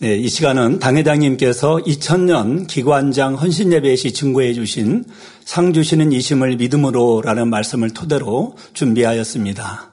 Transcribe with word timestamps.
네, 0.00 0.14
이 0.16 0.28
시간은 0.28 0.78
당회장님께서 0.78 1.78
2000년 1.78 2.68
기관장 2.68 3.34
헌신예배 3.34 3.96
시 3.96 4.12
증거해 4.12 4.54
주신 4.54 5.04
상 5.44 5.72
주시는 5.72 6.12
이심을 6.12 6.54
믿음으로 6.54 7.20
라는 7.20 7.50
말씀을 7.50 7.90
토대로 7.90 8.54
준비하였습니다. 8.74 9.90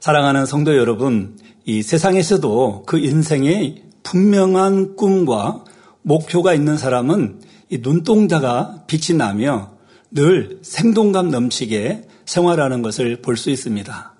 사랑하는 0.00 0.44
성도 0.44 0.76
여러분, 0.76 1.38
이 1.64 1.84
세상에서도 1.84 2.82
그 2.84 2.98
인생에 2.98 3.76
분명한 4.02 4.96
꿈과 4.96 5.62
목표가 6.02 6.52
있는 6.52 6.76
사람은 6.76 7.40
이 7.70 7.78
눈동자가 7.80 8.82
빛이 8.88 9.16
나며 9.16 9.70
늘 10.10 10.58
생동감 10.62 11.30
넘치게 11.30 12.02
생활하는 12.24 12.82
것을 12.82 13.22
볼 13.22 13.36
수 13.36 13.50
있습니다. 13.50 14.17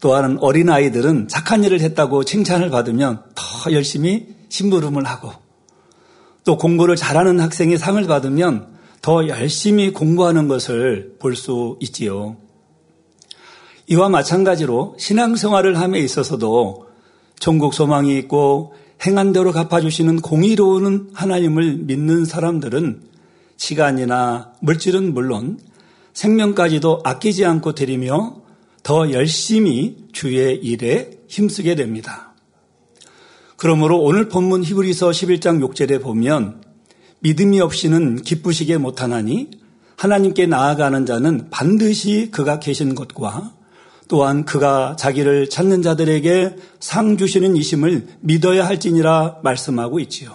또한 0.00 0.38
어린아이들은 0.40 1.28
착한 1.28 1.64
일을 1.64 1.80
했다고 1.80 2.24
칭찬을 2.24 2.70
받으면 2.70 3.22
더 3.34 3.72
열심히 3.72 4.28
심부름을 4.48 5.04
하고 5.04 5.32
또 6.44 6.56
공부를 6.56 6.96
잘하는 6.96 7.40
학생이 7.40 7.76
상을 7.76 8.02
받으면 8.06 8.78
더 9.02 9.28
열심히 9.28 9.92
공부하는 9.92 10.48
것을 10.48 11.16
볼 11.18 11.34
수 11.34 11.76
있지요. 11.80 12.36
이와 13.86 14.08
마찬가지로 14.08 14.96
신앙생활을 14.98 15.78
함에 15.78 15.98
있어서도 16.00 16.86
천국 17.38 17.72
소망이 17.74 18.18
있고 18.18 18.74
행한 19.06 19.32
대로 19.32 19.52
갚아주시는 19.52 20.20
공의로운 20.20 21.10
하나님을 21.14 21.78
믿는 21.78 22.24
사람들은 22.24 23.02
시간이나 23.56 24.52
물질은 24.60 25.14
물론 25.14 25.58
생명까지도 26.12 27.00
아끼지 27.04 27.44
않고 27.44 27.72
드리며 27.72 28.36
더 28.82 29.10
열심히 29.12 29.96
주의 30.12 30.56
일에 30.56 31.10
힘쓰게 31.28 31.74
됩니다. 31.74 32.34
그러므로 33.56 34.00
오늘 34.00 34.28
본문 34.28 34.64
히브리서 34.64 35.10
11장 35.10 35.66
6절에 35.66 36.00
보면 36.02 36.62
믿음이 37.20 37.60
없이는 37.60 38.22
기쁘시게 38.22 38.78
못하나니 38.78 39.50
하나님께 39.96 40.46
나아가는 40.46 41.04
자는 41.06 41.48
반드시 41.50 42.30
그가 42.30 42.60
계신 42.60 42.94
것과 42.94 43.52
또한 44.06 44.44
그가 44.44 44.96
자기를 44.96 45.50
찾는 45.50 45.82
자들에게 45.82 46.56
상 46.80 47.16
주시는 47.16 47.56
이심을 47.56 48.06
믿어야 48.20 48.66
할지니라 48.66 49.40
말씀하고 49.42 50.00
있지요. 50.00 50.34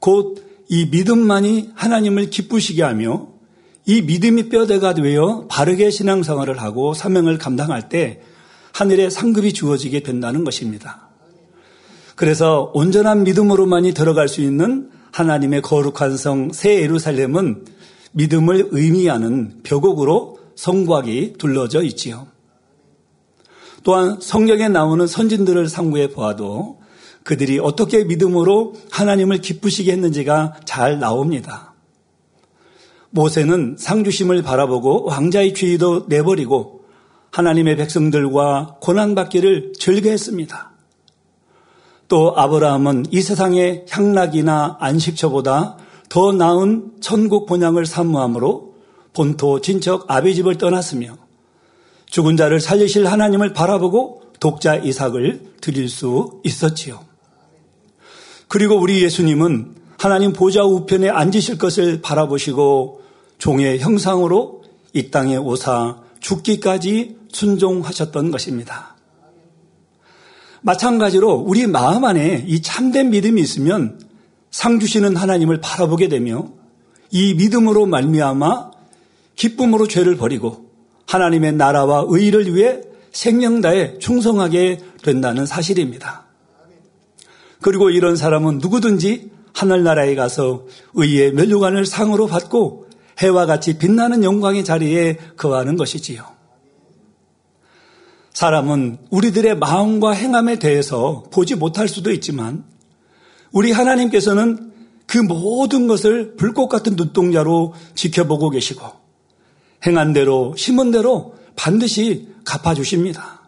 곧 0.00 0.46
이 0.68 0.86
믿음만이 0.86 1.70
하나님을 1.74 2.30
기쁘시게 2.30 2.82
하며 2.82 3.28
이 3.86 4.02
믿음이 4.02 4.48
뼈대가 4.48 4.94
되어 4.94 5.46
바르게 5.48 5.90
신앙생활을 5.90 6.60
하고 6.60 6.92
사명을 6.92 7.38
감당할 7.38 7.88
때 7.88 8.20
하늘의 8.72 9.10
상급이 9.10 9.52
주어지게 9.52 10.00
된다는 10.00 10.44
것입니다. 10.44 11.08
그래서 12.16 12.70
온전한 12.74 13.22
믿음으로만이 13.24 13.94
들어갈 13.94 14.28
수 14.28 14.40
있는 14.40 14.90
하나님의 15.12 15.62
거룩한 15.62 16.16
성 16.16 16.50
새 16.52 16.82
예루살렘은 16.82 17.64
믿음을 18.12 18.68
의미하는 18.72 19.60
벽옥으로 19.62 20.38
성곽이 20.56 21.34
둘러져 21.38 21.82
있지요. 21.82 22.26
또한 23.84 24.18
성경에 24.20 24.68
나오는 24.68 25.06
선진들을 25.06 25.68
상고해 25.68 26.08
보아도 26.10 26.80
그들이 27.22 27.58
어떻게 27.60 28.04
믿음으로 28.04 28.74
하나님을 28.90 29.40
기쁘시게 29.40 29.92
했는지가 29.92 30.60
잘 30.64 30.98
나옵니다. 30.98 31.75
모세는 33.16 33.76
상주심을 33.78 34.42
바라보고 34.42 35.06
왕자의 35.06 35.54
주의도 35.54 36.04
내버리고 36.08 36.84
하나님의 37.32 37.76
백성들과 37.76 38.76
고난받기를 38.80 39.72
즐겨했습니다. 39.78 40.72
또 42.08 42.34
아브라함은 42.36 43.06
이 43.10 43.22
세상의 43.22 43.86
향락이나 43.88 44.76
안식처보다 44.80 45.78
더 46.08 46.32
나은 46.32 46.92
천국 47.00 47.46
본향을 47.46 47.86
사모함으로 47.86 48.74
본토 49.14 49.60
친척 49.60 50.04
아비 50.08 50.34
집을 50.34 50.58
떠났으며 50.58 51.16
죽은 52.10 52.36
자를 52.36 52.60
살리실 52.60 53.06
하나님을 53.06 53.54
바라보고 53.54 54.22
독자 54.38 54.76
이삭을 54.76 55.54
드릴 55.62 55.88
수 55.88 56.40
있었지요. 56.44 57.00
그리고 58.46 58.78
우리 58.78 59.02
예수님은 59.02 59.74
하나님 59.98 60.34
보좌 60.34 60.62
우편에 60.62 61.08
앉으실 61.08 61.56
것을 61.58 62.02
바라보시고 62.02 63.05
종의 63.38 63.80
형상으로 63.80 64.62
이 64.92 65.10
땅에 65.10 65.36
오사 65.36 65.98
죽기까지 66.20 67.16
순종하셨던 67.32 68.30
것입니다. 68.30 68.96
마찬가지로 70.62 71.34
우리 71.34 71.66
마음 71.66 72.04
안에 72.04 72.44
이 72.46 72.62
참된 72.62 73.10
믿음이 73.10 73.40
있으면 73.40 74.00
상 74.50 74.80
주시는 74.80 75.16
하나님을 75.16 75.60
바라보게 75.60 76.08
되며 76.08 76.48
이 77.10 77.34
믿음으로 77.34 77.86
말미암아 77.86 78.70
기쁨으로 79.36 79.86
죄를 79.86 80.16
버리고 80.16 80.70
하나님의 81.06 81.52
나라와 81.52 82.04
의를 82.08 82.54
위해 82.54 82.80
생명 83.12 83.60
다해 83.60 83.98
충성하게 83.98 84.80
된다는 85.02 85.46
사실입니다. 85.46 86.26
그리고 87.60 87.90
이런 87.90 88.16
사람은 88.16 88.58
누구든지 88.58 89.30
하늘나라에 89.52 90.14
가서 90.14 90.66
의의 90.94 91.32
멸류관을 91.32 91.86
상으로 91.86 92.26
받고 92.26 92.85
해와 93.18 93.46
같이 93.46 93.78
빛나는 93.78 94.24
영광의 94.24 94.64
자리에 94.64 95.16
거하는 95.36 95.76
것이지요. 95.76 96.24
사람은 98.32 98.98
우리들의 99.10 99.56
마음과 99.58 100.12
행함에 100.12 100.58
대해서 100.58 101.24
보지 101.30 101.54
못할 101.54 101.88
수도 101.88 102.12
있지만 102.12 102.64
우리 103.50 103.72
하나님께서는 103.72 104.72
그 105.06 105.18
모든 105.18 105.86
것을 105.86 106.36
불꽃 106.36 106.68
같은 106.68 106.96
눈동자로 106.96 107.72
지켜보고 107.94 108.50
계시고 108.50 108.84
행한 109.86 110.12
대로 110.12 110.54
심은 110.56 110.90
대로 110.90 111.34
반드시 111.54 112.28
갚아 112.44 112.74
주십니다. 112.74 113.40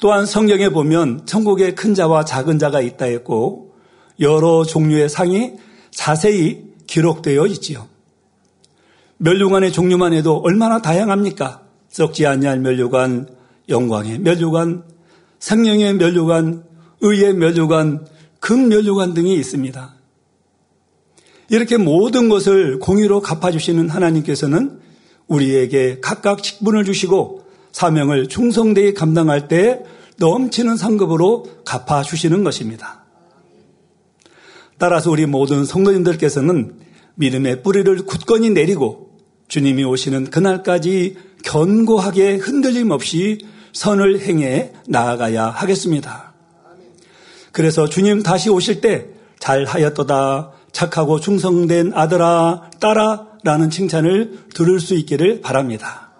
또한 0.00 0.26
성경에 0.26 0.68
보면 0.68 1.26
천국에 1.26 1.74
큰 1.74 1.94
자와 1.94 2.24
작은 2.24 2.58
자가 2.58 2.80
있다 2.80 3.06
했고 3.06 3.74
여러 4.20 4.64
종류의 4.64 5.08
상이 5.08 5.54
자세히 5.90 6.62
기록되어 6.86 7.46
있지요. 7.46 7.88
멸류관의 9.18 9.72
종류만 9.72 10.12
해도 10.12 10.40
얼마나 10.44 10.82
다양합니까? 10.82 11.62
썩지 11.88 12.26
아니할 12.26 12.58
멸류관, 12.60 13.28
영광의 13.68 14.18
멸류관, 14.18 14.84
생명의 15.38 15.94
멸류관, 15.94 16.64
의의 17.00 17.34
멸류관, 17.34 18.06
금멸류관 18.40 19.14
등이 19.14 19.34
있습니다. 19.34 19.94
이렇게 21.50 21.76
모든 21.76 22.28
것을 22.28 22.78
공의로 22.78 23.20
갚아주시는 23.20 23.90
하나님께서는 23.90 24.80
우리에게 25.28 26.00
각각 26.00 26.42
직분을 26.42 26.84
주시고 26.84 27.44
사명을 27.72 28.28
충성되이 28.28 28.94
감당할 28.94 29.48
때 29.48 29.82
넘치는 30.18 30.76
상급으로 30.76 31.46
갚아주시는 31.64 32.44
것입니다. 32.44 33.04
따라서 34.78 35.10
우리 35.10 35.26
모든 35.26 35.64
성도님들께서는 35.64 36.74
믿음의 37.16 37.62
뿌리를 37.62 37.96
굳건히 38.04 38.50
내리고 38.50 39.10
주님이 39.48 39.84
오시는 39.84 40.30
그날까지 40.30 41.16
견고하게 41.44 42.36
흔들림 42.36 42.90
없이 42.90 43.38
선을 43.72 44.20
행해 44.20 44.72
나아가야 44.88 45.46
하겠습니다. 45.46 46.32
그래서 47.52 47.88
주님 47.88 48.22
다시 48.22 48.50
오실 48.50 48.80
때 48.80 49.06
잘하였도다 49.38 50.52
착하고 50.72 51.20
충성된 51.20 51.92
아들아 51.94 52.70
딸아 52.80 53.28
라는 53.44 53.70
칭찬을 53.70 54.46
들을 54.54 54.80
수 54.80 54.94
있기를 54.94 55.40
바랍니다. 55.40 56.12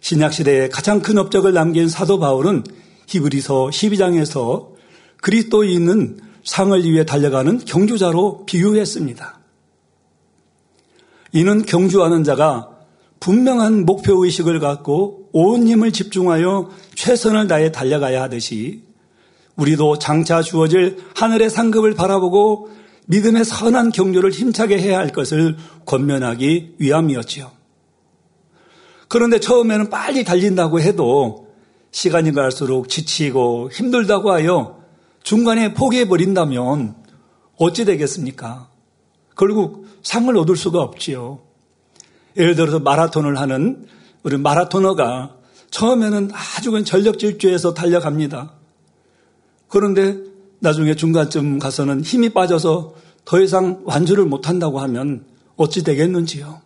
신약 0.00 0.32
시대에 0.32 0.68
가장 0.68 1.02
큰 1.02 1.18
업적을 1.18 1.52
남긴 1.52 1.88
사도 1.88 2.18
바울은 2.18 2.62
히브리서 3.08 3.70
12장에서 3.72 4.68
그리스도인은 5.20 6.27
상을 6.48 6.82
위해 6.82 7.04
달려가는 7.04 7.58
경주자로 7.66 8.46
비유했습니다. 8.46 9.38
이는 11.32 11.66
경주하는 11.66 12.24
자가 12.24 12.70
분명한 13.20 13.84
목표 13.84 14.24
의식을 14.24 14.58
갖고 14.58 15.28
온 15.32 15.68
힘을 15.68 15.92
집중하여 15.92 16.70
최선을 16.94 17.48
다해 17.48 17.70
달려가야 17.70 18.22
하듯이 18.22 18.82
우리도 19.56 19.98
장차 19.98 20.40
주어질 20.40 20.96
하늘의 21.14 21.50
상급을 21.50 21.94
바라보고 21.94 22.70
믿음의 23.08 23.44
선한 23.44 23.92
경주를 23.92 24.30
힘차게 24.30 24.78
해야 24.78 24.98
할 24.98 25.08
것을 25.08 25.58
권면하기 25.84 26.76
위함이었지요. 26.78 27.50
그런데 29.08 29.38
처음에는 29.38 29.90
빨리 29.90 30.24
달린다고 30.24 30.80
해도 30.80 31.48
시간이 31.90 32.32
갈수록 32.32 32.88
지치고 32.88 33.68
힘들다고 33.70 34.32
하여 34.32 34.77
중간에 35.22 35.74
포기해 35.74 36.08
버린다면 36.08 36.96
어찌 37.56 37.84
되겠습니까? 37.84 38.70
결국 39.36 39.86
상을 40.02 40.34
얻을 40.36 40.56
수가 40.56 40.80
없지요. 40.80 41.40
예를 42.36 42.54
들어서 42.54 42.78
마라톤을 42.78 43.38
하는 43.38 43.86
우리 44.22 44.36
마라토너가 44.36 45.36
처음에는 45.70 46.30
아주 46.32 46.82
전력 46.84 47.18
질주해서 47.18 47.74
달려갑니다. 47.74 48.52
그런데 49.68 50.18
나중에 50.60 50.94
중간쯤 50.94 51.58
가서는 51.58 52.02
힘이 52.02 52.30
빠져서 52.30 52.94
더 53.24 53.40
이상 53.40 53.82
완주를 53.84 54.24
못한다고 54.24 54.80
하면 54.80 55.24
어찌 55.56 55.84
되겠는지요. 55.84 56.62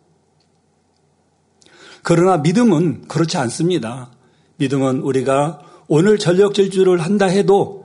그러나 2.03 2.37
믿음은 2.39 3.09
그렇지 3.09 3.37
않습니다. 3.39 4.11
믿음은 4.57 5.01
우리가 5.01 5.61
오늘 5.89 6.19
전력 6.19 6.55
질주를 6.55 7.01
한다 7.01 7.27
해도 7.27 7.82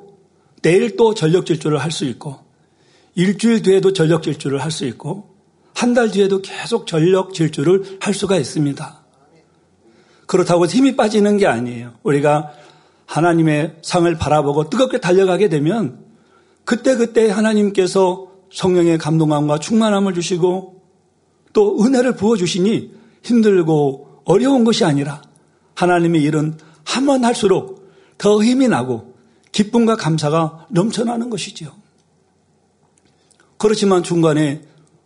내일 0.62 0.95
또 0.95 1.13
전력 1.13 1.45
질주를 1.45 1.77
할 1.80 1.92
수 1.92 2.06
있고 2.06 2.39
일주일 3.15 3.62
뒤에도 3.62 3.94
전력 3.94 4.24
질주를 4.24 4.63
할 4.63 4.71
수 4.71 4.86
있고 4.86 5.36
한 5.74 5.94
달 5.94 6.09
뒤에도 6.09 6.42
계속 6.42 6.88
전력 6.88 7.33
질주를 7.33 7.98
할 8.00 8.13
수가 8.13 8.38
있습니다. 8.38 9.04
그렇다고 10.25 10.65
힘이 10.65 10.95
빠지는 10.95 11.38
게 11.38 11.45
아니에요. 11.45 11.94
우리가 12.04 12.51
하나님의 13.06 13.77
상을 13.83 14.13
바라보고 14.18 14.69
뜨겁게 14.69 15.00
달려가게 15.00 15.50
되면 15.50 16.00
그때그때 16.65 17.30
하나님께서 17.30 18.27
성령의 18.51 18.98
감동함과 18.98 19.60
충만함을 19.60 20.13
주시고 20.13 20.81
또 21.53 21.83
은혜를 21.83 22.15
부어주시니 22.15 22.92
힘들고 23.24 24.21
어려운 24.25 24.63
것이 24.63 24.83
아니라 24.83 25.21
하나님의 25.75 26.21
일은 26.24 26.57
하면 26.83 27.24
할수록 27.24 27.88
더 28.18 28.44
힘이 28.44 28.68
나고 28.68 29.06
기쁨과 29.57 29.95
감사가 29.95 30.68
넘쳐나는 30.69 31.31
것이지요. 31.31 31.71
그렇지만 33.57 34.04
중간에 34.04 34.62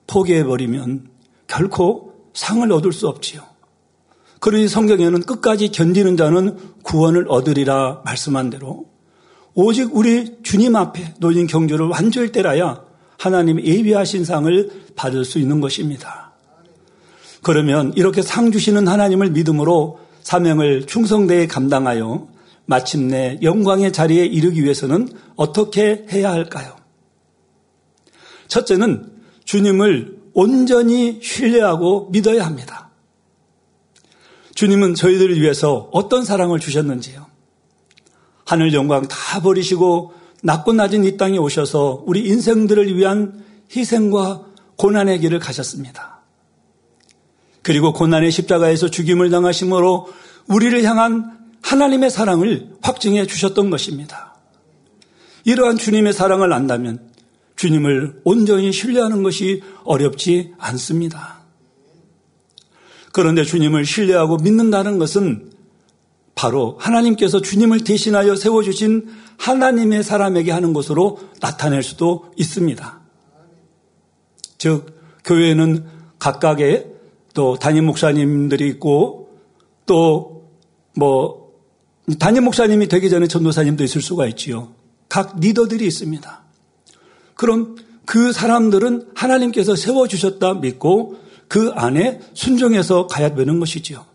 포기해버리면 0.07 1.07
결코 1.48 2.15
상을 2.33 2.69
얻을 2.69 2.92
수 2.92 3.07
없지요. 3.07 3.44
그러니 4.42 4.68
성경에는 4.68 5.21
끝까지 5.21 5.69
견디는 5.71 6.18
자는 6.18 6.57
구원을 6.83 7.27
얻으리라 7.30 8.01
말씀한 8.03 8.50
대로 8.50 8.88
오직 9.53 9.95
우리 9.95 10.36
주님 10.44 10.75
앞에 10.75 11.13
놓인 11.19 11.47
경주를 11.47 11.86
완주할 11.88 12.33
때라야 12.33 12.83
하나님 13.18 13.62
예비하신 13.62 14.25
상을 14.25 14.69
받을 14.97 15.24
수 15.24 15.39
있는 15.39 15.62
것입니다. 15.62 16.33
그러면 17.42 17.94
이렇게 17.95 18.21
상 18.21 18.51
주시는 18.51 18.89
하나님을 18.89 19.30
믿음으로 19.30 20.00
사명을 20.24 20.88
충성되게 20.88 21.47
감당하여 21.47 22.27
마침내 22.71 23.38
영광의 23.41 23.91
자리에 23.91 24.25
이르기 24.25 24.63
위해서는 24.63 25.09
어떻게 25.35 26.06
해야 26.09 26.31
할까요? 26.31 26.77
첫째는 28.47 29.12
주님을 29.44 30.19
온전히 30.33 31.19
신뢰하고 31.21 32.07
믿어야 32.12 32.45
합니다. 32.45 32.89
주님은 34.56 34.95
저희들을 34.95 35.41
위해서 35.41 35.89
어떤 35.91 36.23
사랑을 36.23 36.59
주셨는지요. 36.59 37.25
하늘 38.45 38.73
영광 38.73 39.06
다 39.06 39.41
버리시고 39.41 40.13
낮고 40.41 40.71
낮은 40.71 41.03
이 41.03 41.18
땅에 41.18 41.38
오셔서 41.38 42.03
우리 42.06 42.25
인생들을 42.25 42.95
위한 42.95 43.44
희생과 43.75 44.45
고난의 44.77 45.19
길을 45.19 45.39
가셨습니다. 45.39 46.21
그리고 47.63 47.91
고난의 47.91 48.31
십자가에서 48.31 48.89
죽임을 48.89 49.29
당하심으로 49.29 50.07
우리를 50.47 50.81
향한 50.83 51.40
하나님의 51.61 52.09
사랑을 52.09 52.69
확증해 52.81 53.25
주셨던 53.25 53.69
것입니다. 53.69 54.35
이러한 55.43 55.77
주님의 55.77 56.13
사랑을 56.13 56.53
안다면 56.53 57.11
주님을 57.55 58.21
온전히 58.23 58.71
신뢰하는 58.71 59.23
것이 59.23 59.61
어렵지 59.83 60.53
않습니다. 60.57 61.41
그런데 63.11 63.43
주님을 63.43 63.85
신뢰하고 63.85 64.37
믿는다는 64.37 64.97
것은 64.97 65.51
바로 66.33 66.77
하나님께서 66.79 67.41
주님을 67.41 67.83
대신하여 67.83 68.35
세워주신 68.35 69.09
하나님의 69.37 70.03
사람에게 70.03 70.51
하는 70.51 70.73
것으로 70.73 71.19
나타낼 71.39 71.83
수도 71.83 72.31
있습니다. 72.37 73.01
즉, 74.57 74.85
교회는 75.23 75.85
각각의 76.19 76.87
또 77.33 77.57
담임 77.57 77.85
목사님들이 77.85 78.67
있고 78.69 79.29
또 79.85 80.41
뭐 80.95 81.40
담임 82.19 82.45
목사님이 82.45 82.88
되기 82.88 83.09
전에 83.09 83.27
전도사님도 83.27 83.83
있을 83.83 84.01
수가 84.01 84.27
있지요. 84.27 84.74
각 85.09 85.39
리더들이 85.39 85.86
있습니다. 85.86 86.44
그럼 87.36 87.75
그 88.06 88.31
사람들은 88.31 89.09
하나님께서 89.15 89.75
세워주셨다 89.75 90.56
믿고 90.56 91.18
그 91.48 91.71
안에 91.75 92.21
순종해서 92.33 93.07
가야 93.07 93.36
되는 93.36 93.59
것이지요. 93.59 94.06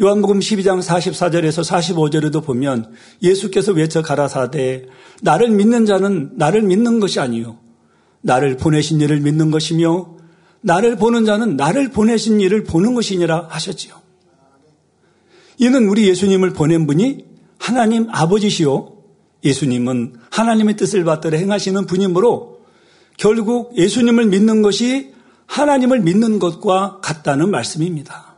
요한복음 0.00 0.40
12장 0.40 0.82
44절에서 0.82 1.64
45절에도 1.64 2.44
보면 2.44 2.92
예수께서 3.22 3.72
외쳐 3.72 4.02
가라사대 4.02 4.86
나를 5.20 5.50
믿는 5.50 5.86
자는 5.86 6.32
나를 6.34 6.62
믿는 6.62 6.98
것이 6.98 7.20
아니요 7.20 7.58
나를 8.22 8.56
보내신 8.56 9.00
이를 9.00 9.20
믿는 9.20 9.50
것이며 9.50 10.16
나를 10.62 10.96
보는 10.96 11.24
자는 11.24 11.56
나를 11.56 11.90
보내신 11.90 12.40
이를 12.40 12.64
보는 12.64 12.94
것이니라 12.94 13.48
하셨지요. 13.50 14.01
이는 15.62 15.88
우리 15.88 16.08
예수님을 16.08 16.54
보낸 16.54 16.88
분이 16.88 17.24
하나님 17.56 18.08
아버지시요 18.10 18.94
예수님은 19.44 20.14
하나님의 20.28 20.76
뜻을 20.76 21.04
받들어 21.04 21.38
행하시는 21.38 21.86
분이므로 21.86 22.62
결국 23.16 23.78
예수님을 23.78 24.26
믿는 24.26 24.62
것이 24.62 25.14
하나님을 25.46 26.00
믿는 26.00 26.40
것과 26.40 26.98
같다는 27.00 27.52
말씀입니다. 27.52 28.34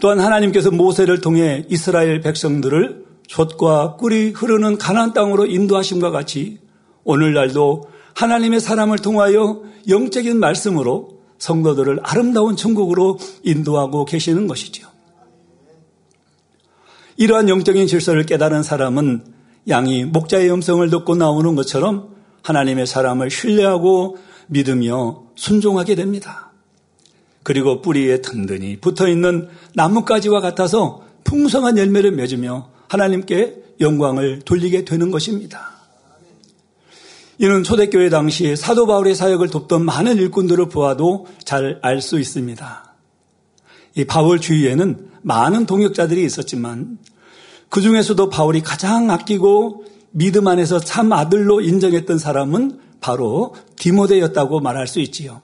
또한 0.00 0.20
하나님께서 0.20 0.70
모세를 0.70 1.20
통해 1.20 1.66
이스라엘 1.68 2.20
백성들을 2.20 3.04
젖과 3.26 3.96
꿀이 3.96 4.30
흐르는 4.30 4.78
가나안 4.78 5.12
땅으로 5.12 5.46
인도하심과 5.46 6.12
같이 6.12 6.60
오늘날도 7.02 7.88
하나님의 8.14 8.60
사람을 8.60 8.98
통하여 8.98 9.64
영적인 9.88 10.38
말씀으로 10.38 11.18
성도들을 11.38 11.98
아름다운 12.04 12.54
천국으로 12.54 13.18
인도하고 13.42 14.04
계시는 14.04 14.46
것이죠. 14.46 14.91
이러한 17.16 17.48
영적인 17.48 17.86
질서를 17.86 18.24
깨달은 18.26 18.62
사람은 18.62 19.24
양이 19.68 20.04
목자의 20.04 20.50
음성을 20.50 20.88
듣고 20.90 21.14
나오는 21.14 21.54
것처럼 21.54 22.14
하나님의 22.42 22.86
사람을 22.86 23.30
신뢰하고 23.30 24.18
믿으며 24.48 25.22
순종하게 25.36 25.94
됩니다. 25.94 26.50
그리고 27.42 27.80
뿌리에 27.80 28.20
든든히 28.20 28.78
붙어 28.80 29.08
있는 29.08 29.48
나뭇가지와 29.74 30.40
같아서 30.40 31.02
풍성한 31.24 31.78
열매를 31.78 32.12
맺으며 32.12 32.70
하나님께 32.88 33.56
영광을 33.80 34.40
돌리게 34.44 34.84
되는 34.84 35.10
것입니다. 35.10 35.72
이는 37.38 37.64
초대교회 37.64 38.10
당시 38.10 38.54
사도 38.54 38.86
바울의 38.86 39.14
사역을 39.14 39.48
돕던 39.48 39.84
많은 39.84 40.16
일꾼들을 40.16 40.68
보아도 40.68 41.26
잘 41.44 41.80
알 41.82 42.00
수 42.00 42.20
있습니다. 42.20 42.94
이 43.96 44.04
바울 44.04 44.40
주위에는 44.40 45.10
많은 45.22 45.66
동역자들이 45.66 46.24
있었지만 46.24 46.98
그 47.72 47.80
중에서도 47.80 48.28
바울이 48.28 48.60
가장 48.60 49.10
아끼고 49.10 49.86
믿음 50.10 50.46
안에서 50.46 50.78
참 50.78 51.10
아들로 51.10 51.62
인정했던 51.62 52.18
사람은 52.18 52.78
바로 53.00 53.54
디모데였다고 53.76 54.60
말할 54.60 54.86
수 54.86 55.00
있지요. 55.00 55.40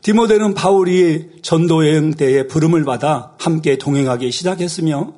디모데는 0.00 0.54
바울이 0.54 1.28
전도 1.42 1.86
여행 1.86 2.10
때에 2.10 2.48
부름을 2.48 2.84
받아 2.84 3.36
함께 3.38 3.78
동행하기 3.78 4.32
시작했으며 4.32 5.12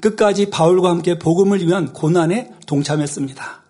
끝까지 0.00 0.50
바울과 0.50 0.88
함께 0.88 1.18
복음을 1.18 1.66
위한 1.66 1.92
고난에 1.92 2.52
동참했습니다. 2.66 3.64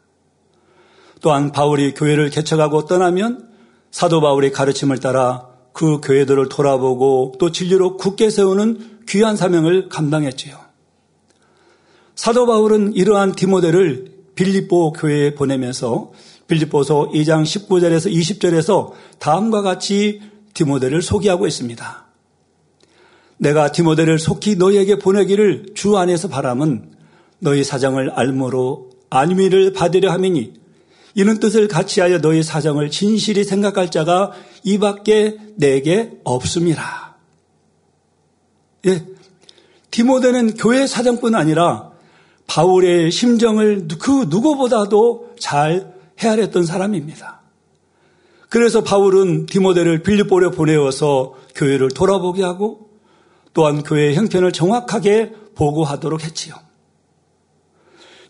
또한 1.22 1.50
바울이 1.50 1.94
교회를 1.94 2.28
개척하고 2.28 2.84
떠나면 2.84 3.48
사도 3.90 4.20
바울의 4.20 4.52
가르침을 4.52 4.98
따라 4.98 5.48
그 5.72 6.02
교회들을 6.02 6.50
돌아보고 6.50 7.36
또 7.38 7.50
진리로 7.50 7.96
굳게 7.96 8.28
세우는 8.28 8.98
귀한 9.08 9.38
사명을 9.38 9.88
감당했지요. 9.88 10.69
사도 12.20 12.44
바울은 12.44 12.92
이러한 12.96 13.32
디모데를 13.32 14.12
빌립보 14.34 14.92
교회에 14.92 15.34
보내면서 15.34 16.12
빌립보서 16.48 17.08
2장 17.14 17.44
19절에서 17.44 18.12
20절에서 18.12 18.92
다음과 19.18 19.62
같이 19.62 20.20
디모데를 20.52 21.00
소개하고 21.00 21.46
있습니다. 21.46 22.06
내가 23.38 23.72
디모데를 23.72 24.18
속히 24.18 24.56
너희에게 24.56 24.98
보내기를 24.98 25.68
주 25.74 25.96
안에서 25.96 26.28
바람은 26.28 26.90
너희 27.38 27.64
사정을 27.64 28.10
알므로 28.10 28.90
안위를 29.08 29.72
받으려 29.72 30.12
함이니 30.12 30.52
이는 31.14 31.40
뜻을 31.40 31.68
같이하여 31.68 32.20
너희 32.20 32.42
사정을 32.42 32.90
진실히 32.90 33.44
생각할 33.44 33.90
자가 33.90 34.32
이밖에 34.64 35.38
내게 35.56 36.10
없음이라. 36.24 37.14
예, 38.88 39.06
디모데는 39.90 40.56
교회 40.56 40.86
사정뿐 40.86 41.34
아니라 41.34 41.89
바울의 42.50 43.12
심정을 43.12 43.86
그 44.00 44.26
누구보다도 44.28 45.34
잘 45.38 45.94
헤아렸던 46.18 46.66
사람입니다. 46.66 47.42
그래서 48.48 48.82
바울은 48.82 49.46
디모데를 49.46 50.02
빌립보로 50.02 50.50
보내어서 50.50 51.36
교회를 51.54 51.90
돌아보게 51.90 52.42
하고 52.42 52.90
또한 53.54 53.84
교회의 53.84 54.16
형편을 54.16 54.50
정확하게 54.50 55.32
보고하도록 55.54 56.24
했지요. 56.24 56.56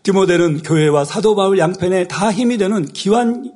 디모데는 0.03 0.61
교회와 0.61 1.03
사도 1.03 1.35
바울 1.35 1.57
양편에 1.57 2.07
다 2.07 2.31
힘이 2.31 2.57
되는 2.57 2.85
기환 2.85 3.51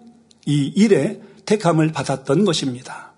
이 0.47 0.71
일에 0.75 1.21
택함을 1.45 1.91
받았던 1.91 2.43
것입니다. 2.43 3.13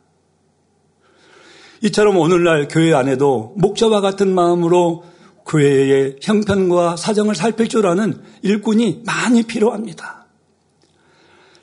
이처럼 1.81 2.17
오늘날 2.17 2.67
교회 2.67 2.93
안에도 2.93 3.53
목자와 3.55 4.01
같은 4.01 4.35
마음으로 4.35 5.05
교회의 5.47 6.17
형편과 6.21 6.97
사정을 6.97 7.35
살필 7.35 7.69
줄 7.69 7.87
아는 7.87 8.21
일꾼이 8.41 9.03
많이 9.05 9.43
필요합니다. 9.43 10.25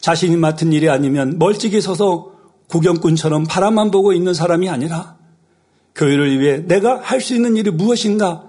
자신이 0.01 0.37
맡은 0.37 0.73
일이 0.73 0.89
아니면 0.89 1.39
멀찍이 1.39 1.81
서서 1.81 2.33
구경꾼처럼 2.69 3.45
바라만 3.45 3.91
보고 3.91 4.13
있는 4.13 4.35
사람이 4.35 4.69
아니라 4.69 5.17
교회를 5.95 6.41
위해 6.41 6.59
내가 6.67 7.01
할 7.01 7.21
수 7.21 7.35
있는 7.35 7.57
일이 7.57 7.71
무엇인가 7.71 8.45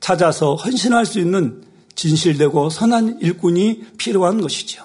찾아서 0.00 0.54
헌신할 0.54 1.06
수 1.06 1.18
있는 1.18 1.62
진실되고 1.94 2.70
선한 2.70 3.18
일꾼이 3.20 3.84
필요한 3.96 4.40
것이죠. 4.40 4.84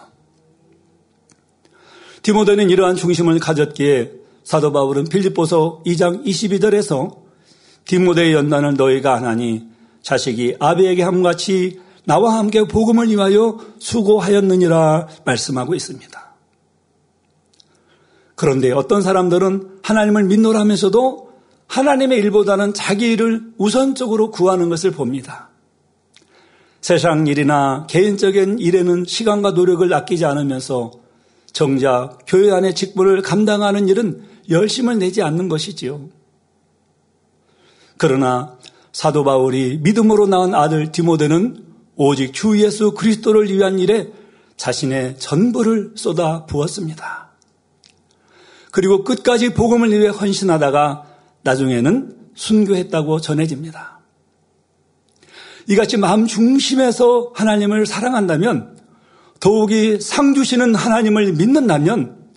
디모데는 2.22 2.70
이러한 2.70 2.96
중심을 2.96 3.40
가졌기에 3.40 4.12
사도 4.44 4.72
바울은 4.72 5.06
필리포서 5.06 5.84
2장 5.86 6.26
22절에서 6.26 7.18
디모데의 7.86 8.34
연단을 8.34 8.76
너희가 8.76 9.16
하나니 9.16 9.75
자식이 10.06 10.58
아비에게 10.60 11.02
함같이 11.02 11.80
나와 12.04 12.38
함께 12.38 12.64
복음을 12.64 13.10
위하여 13.10 13.58
수고하였느니라 13.80 15.08
말씀하고 15.26 15.74
있습니다. 15.74 16.36
그런데 18.36 18.72
어떤 18.72 19.02
사람들은 19.02 19.80
하나님을 19.82 20.26
믿노라면서도 20.26 21.32
하나님의 21.66 22.20
일보다는 22.20 22.76
자기 22.76 23.14
일을 23.14 23.54
우선적으로 23.58 24.30
구하는 24.30 24.70
것을 24.70 24.92
봅니다. 24.92 25.50
세상 26.82 27.26
일이나 27.26 27.88
개인적인 27.90 28.60
일에는 28.60 29.06
시간과 29.06 29.52
노력을 29.52 29.92
아끼지 29.92 30.24
않으면서 30.24 30.92
정작 31.52 32.20
교회 32.28 32.52
안의 32.52 32.76
직분을 32.76 33.24
감당하는 33.24 33.88
일은 33.88 34.24
열심을 34.52 35.00
내지 35.00 35.24
않는 35.24 35.50
것이지요. 35.50 36.10
그러나 37.98 38.56
사도 38.96 39.26
바울이 39.26 39.80
믿음으로 39.84 40.26
낳은 40.26 40.56
아들 40.56 40.94
디모데는 40.94 41.66
오직 41.98 42.34
주 42.34 42.58
예수 42.64 42.94
그리스도를 42.94 43.52
위한 43.52 43.78
일에 43.78 44.10
자신의 44.56 45.20
전부를 45.20 45.96
쏟아 45.96 46.46
부었습니다. 46.46 47.30
그리고 48.72 49.04
끝까지 49.04 49.54
복음을 49.54 49.92
위해 49.92 50.08
헌신하다가 50.08 51.08
나중에는 51.44 52.16
순교했다고 52.36 53.20
전해집니다. 53.20 54.00
이같이 55.68 55.98
마음 55.98 56.26
중심에서 56.26 57.34
하나님을 57.36 57.86
사랑한다면 57.86 58.78
더욱이 59.42 60.00
상 60.00 60.34
주시는 60.34 60.74
하나님을 60.74 61.34
믿는다면 61.34 62.30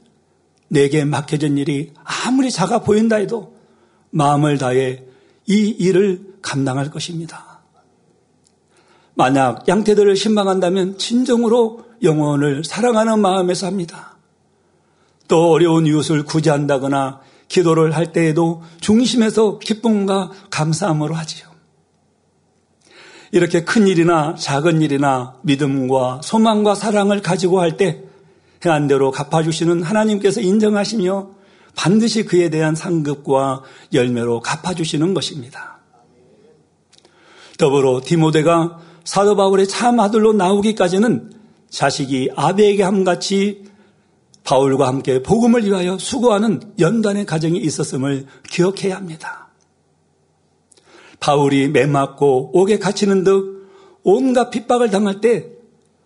내게 0.66 1.04
맡겨진 1.04 1.56
일이 1.56 1.92
아무리 2.02 2.50
작아 2.50 2.80
보인다 2.80 3.14
해도 3.14 3.54
마음을 4.10 4.58
다해 4.58 5.04
이 5.46 5.54
일을 5.78 6.27
감당할 6.42 6.90
것입니다. 6.90 7.60
만약 9.14 9.66
양태들을 9.66 10.14
신방한다면 10.16 10.98
진정으로 10.98 11.84
영혼을 12.02 12.62
사랑하는 12.64 13.18
마음에서 13.18 13.66
합니다. 13.66 14.16
또 15.26 15.50
어려운 15.50 15.86
이웃을 15.86 16.24
구제한다거나 16.24 17.20
기도를 17.48 17.96
할 17.96 18.12
때에도 18.12 18.62
중심에서 18.80 19.58
기쁨과 19.58 20.30
감사함으로 20.50 21.14
하지요. 21.14 21.48
이렇게 23.32 23.64
큰 23.64 23.86
일이나 23.86 24.34
작은 24.36 24.80
일이나 24.80 25.34
믿음과 25.42 26.20
소망과 26.22 26.74
사랑을 26.74 27.20
가지고 27.20 27.60
할 27.60 27.76
때 27.76 28.02
행한 28.64 28.88
대로 28.88 29.10
갚아주시는 29.10 29.82
하나님께서 29.82 30.40
인정하시며 30.40 31.30
반드시 31.76 32.24
그에 32.24 32.50
대한 32.50 32.74
상급과 32.74 33.62
열매로 33.92 34.40
갚아주시는 34.40 35.14
것입니다. 35.14 35.77
더불어 37.58 38.00
디모데가 38.04 38.78
사도 39.04 39.36
바울의 39.36 39.68
참 39.68 40.00
아들로 40.00 40.32
나오기까지는 40.32 41.32
자식이 41.68 42.30
아베에게 42.34 42.82
함같이 42.82 43.64
바울과 44.44 44.86
함께 44.86 45.22
복음을 45.22 45.64
위하여 45.66 45.98
수고하는 45.98 46.60
연단의 46.78 47.26
가정이 47.26 47.58
있었음을 47.58 48.26
기억해야 48.48 48.96
합니다. 48.96 49.48
바울이 51.20 51.68
매맞고 51.68 52.52
옥에 52.54 52.78
갇히는 52.78 53.24
듯 53.24 53.68
온갖 54.04 54.50
핍박을 54.50 54.90
당할 54.90 55.20
때 55.20 55.46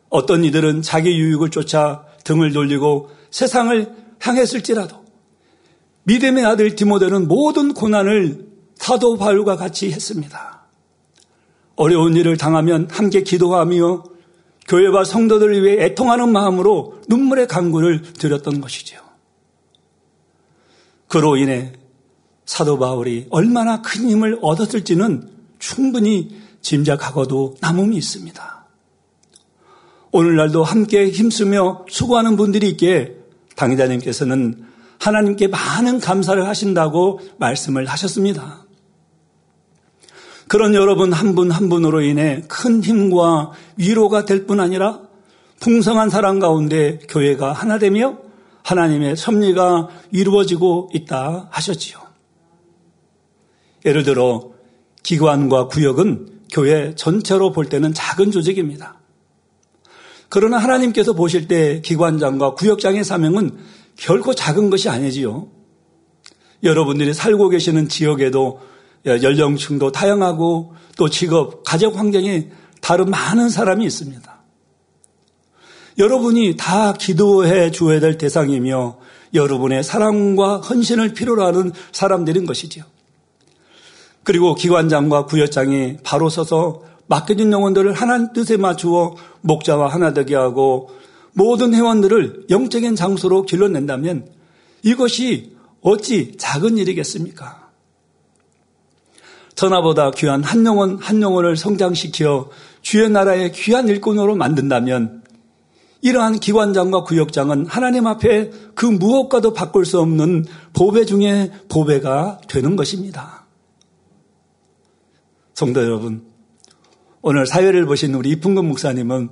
어떤 0.08 0.44
이들은 0.44 0.82
자기 0.82 1.10
유익을 1.10 1.50
쫓아 1.50 2.04
등을 2.24 2.52
돌리고 2.52 3.10
세상을 3.30 3.94
향했을지라도 4.20 5.02
믿음의 6.04 6.44
아들 6.44 6.74
디모데는 6.74 7.28
모든 7.28 7.74
고난을 7.74 8.46
사도 8.74 9.16
바울과 9.16 9.56
같이 9.56 9.92
했습니다. 9.92 10.61
어려운 11.82 12.14
일을 12.14 12.36
당하면 12.36 12.86
함께 12.92 13.24
기도하며 13.24 14.04
교회와 14.68 15.02
성도들을 15.02 15.64
위해 15.64 15.84
애통하는 15.84 16.30
마음으로 16.30 17.00
눈물의 17.08 17.48
강구를 17.48 18.02
드렸던 18.12 18.60
것이죠. 18.60 18.98
그로 21.08 21.36
인해 21.36 21.72
사도 22.46 22.78
바울이 22.78 23.26
얼마나 23.30 23.82
큰 23.82 24.08
힘을 24.08 24.38
얻었을지는 24.42 25.28
충분히 25.58 26.40
짐작하고도 26.60 27.56
남음이 27.60 27.96
있습니다. 27.96 28.66
오늘날도 30.12 30.62
함께 30.62 31.10
힘쓰며 31.10 31.84
수고하는 31.88 32.36
분들이 32.36 32.68
있기에 32.68 33.16
당의자님께서는 33.56 34.68
하나님께 35.00 35.48
많은 35.48 35.98
감사를 35.98 36.46
하신다고 36.46 37.18
말씀을 37.38 37.86
하셨습니다. 37.86 38.61
그런 40.52 40.74
여러분 40.74 41.14
한 41.14 41.34
분한 41.34 41.62
한 41.62 41.68
분으로 41.70 42.02
인해 42.02 42.42
큰 42.46 42.84
힘과 42.84 43.52
위로가 43.78 44.26
될 44.26 44.46
뿐 44.46 44.60
아니라 44.60 45.00
풍성한 45.60 46.10
사랑 46.10 46.40
가운데 46.40 46.98
교회가 47.08 47.54
하나 47.54 47.78
되며 47.78 48.18
하나님의 48.62 49.16
섭리가 49.16 49.88
이루어지고 50.10 50.90
있다 50.92 51.48
하셨지요. 51.50 51.96
예를 53.86 54.02
들어 54.02 54.50
기관과 55.02 55.68
구역은 55.68 56.40
교회 56.52 56.94
전체로 56.96 57.52
볼 57.52 57.70
때는 57.70 57.94
작은 57.94 58.30
조직입니다. 58.30 59.00
그러나 60.28 60.58
하나님께서 60.58 61.14
보실 61.14 61.48
때 61.48 61.80
기관장과 61.80 62.56
구역장의 62.56 63.04
사명은 63.04 63.56
결코 63.96 64.34
작은 64.34 64.68
것이 64.68 64.90
아니지요. 64.90 65.48
여러분들이 66.62 67.14
살고 67.14 67.48
계시는 67.48 67.88
지역에도 67.88 68.60
연령층도 69.04 69.92
다양하고 69.92 70.74
또 70.96 71.08
직업, 71.08 71.64
가족 71.64 71.96
환경이 71.96 72.48
다른 72.80 73.10
많은 73.10 73.48
사람이 73.48 73.84
있습니다. 73.84 74.32
여러분이 75.98 76.56
다 76.56 76.92
기도해 76.92 77.70
주어야 77.70 78.00
될 78.00 78.18
대상이며 78.18 78.98
여러분의 79.34 79.82
사랑과 79.82 80.58
헌신을 80.58 81.14
필요로 81.14 81.44
하는 81.44 81.72
사람들인 81.92 82.46
것이지요. 82.46 82.84
그리고 84.24 84.54
기관장과 84.54 85.26
구역장이 85.26 85.98
바로 86.04 86.28
서서 86.28 86.82
맡겨진 87.06 87.52
영혼들을 87.52 87.92
하나님 87.92 88.32
뜻에 88.32 88.56
맞추어 88.56 89.16
목자와 89.40 89.88
하나 89.88 90.12
되게 90.12 90.34
하고 90.34 90.90
모든 91.32 91.74
회원들을 91.74 92.46
영적인 92.50 92.94
장소로 92.94 93.42
길러낸다면 93.46 94.28
이것이 94.82 95.56
어찌 95.80 96.36
작은 96.38 96.78
일이겠습니까? 96.78 97.61
전화보다 99.62 100.10
귀한 100.10 100.42
한 100.42 100.66
영혼 100.66 100.98
한 100.98 101.22
영혼을 101.22 101.56
성장시켜 101.56 102.50
주의 102.80 103.08
나라의 103.08 103.52
귀한 103.52 103.86
일꾼으로 103.86 104.34
만든다면 104.34 105.22
이러한 106.00 106.40
기관장과 106.40 107.04
구역장은 107.04 107.66
하나님 107.66 108.08
앞에 108.08 108.50
그 108.74 108.86
무엇과도 108.86 109.52
바꿀 109.52 109.84
수 109.84 110.00
없는 110.00 110.46
보배 110.72 111.04
중에 111.04 111.52
보배가 111.68 112.40
되는 112.48 112.74
것입니다. 112.74 113.46
성도 115.54 115.80
여러분, 115.84 116.24
오늘 117.20 117.46
사회를 117.46 117.86
보신 117.86 118.14
우리 118.14 118.30
이풍근 118.30 118.66
목사님은 118.66 119.28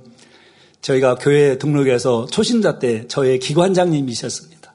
저희가 0.79 1.15
교회 1.15 1.57
등록해서 1.57 2.27
초신자 2.27 2.79
때 2.79 3.05
저의 3.09 3.37
기관장님이셨습니다. 3.39 4.73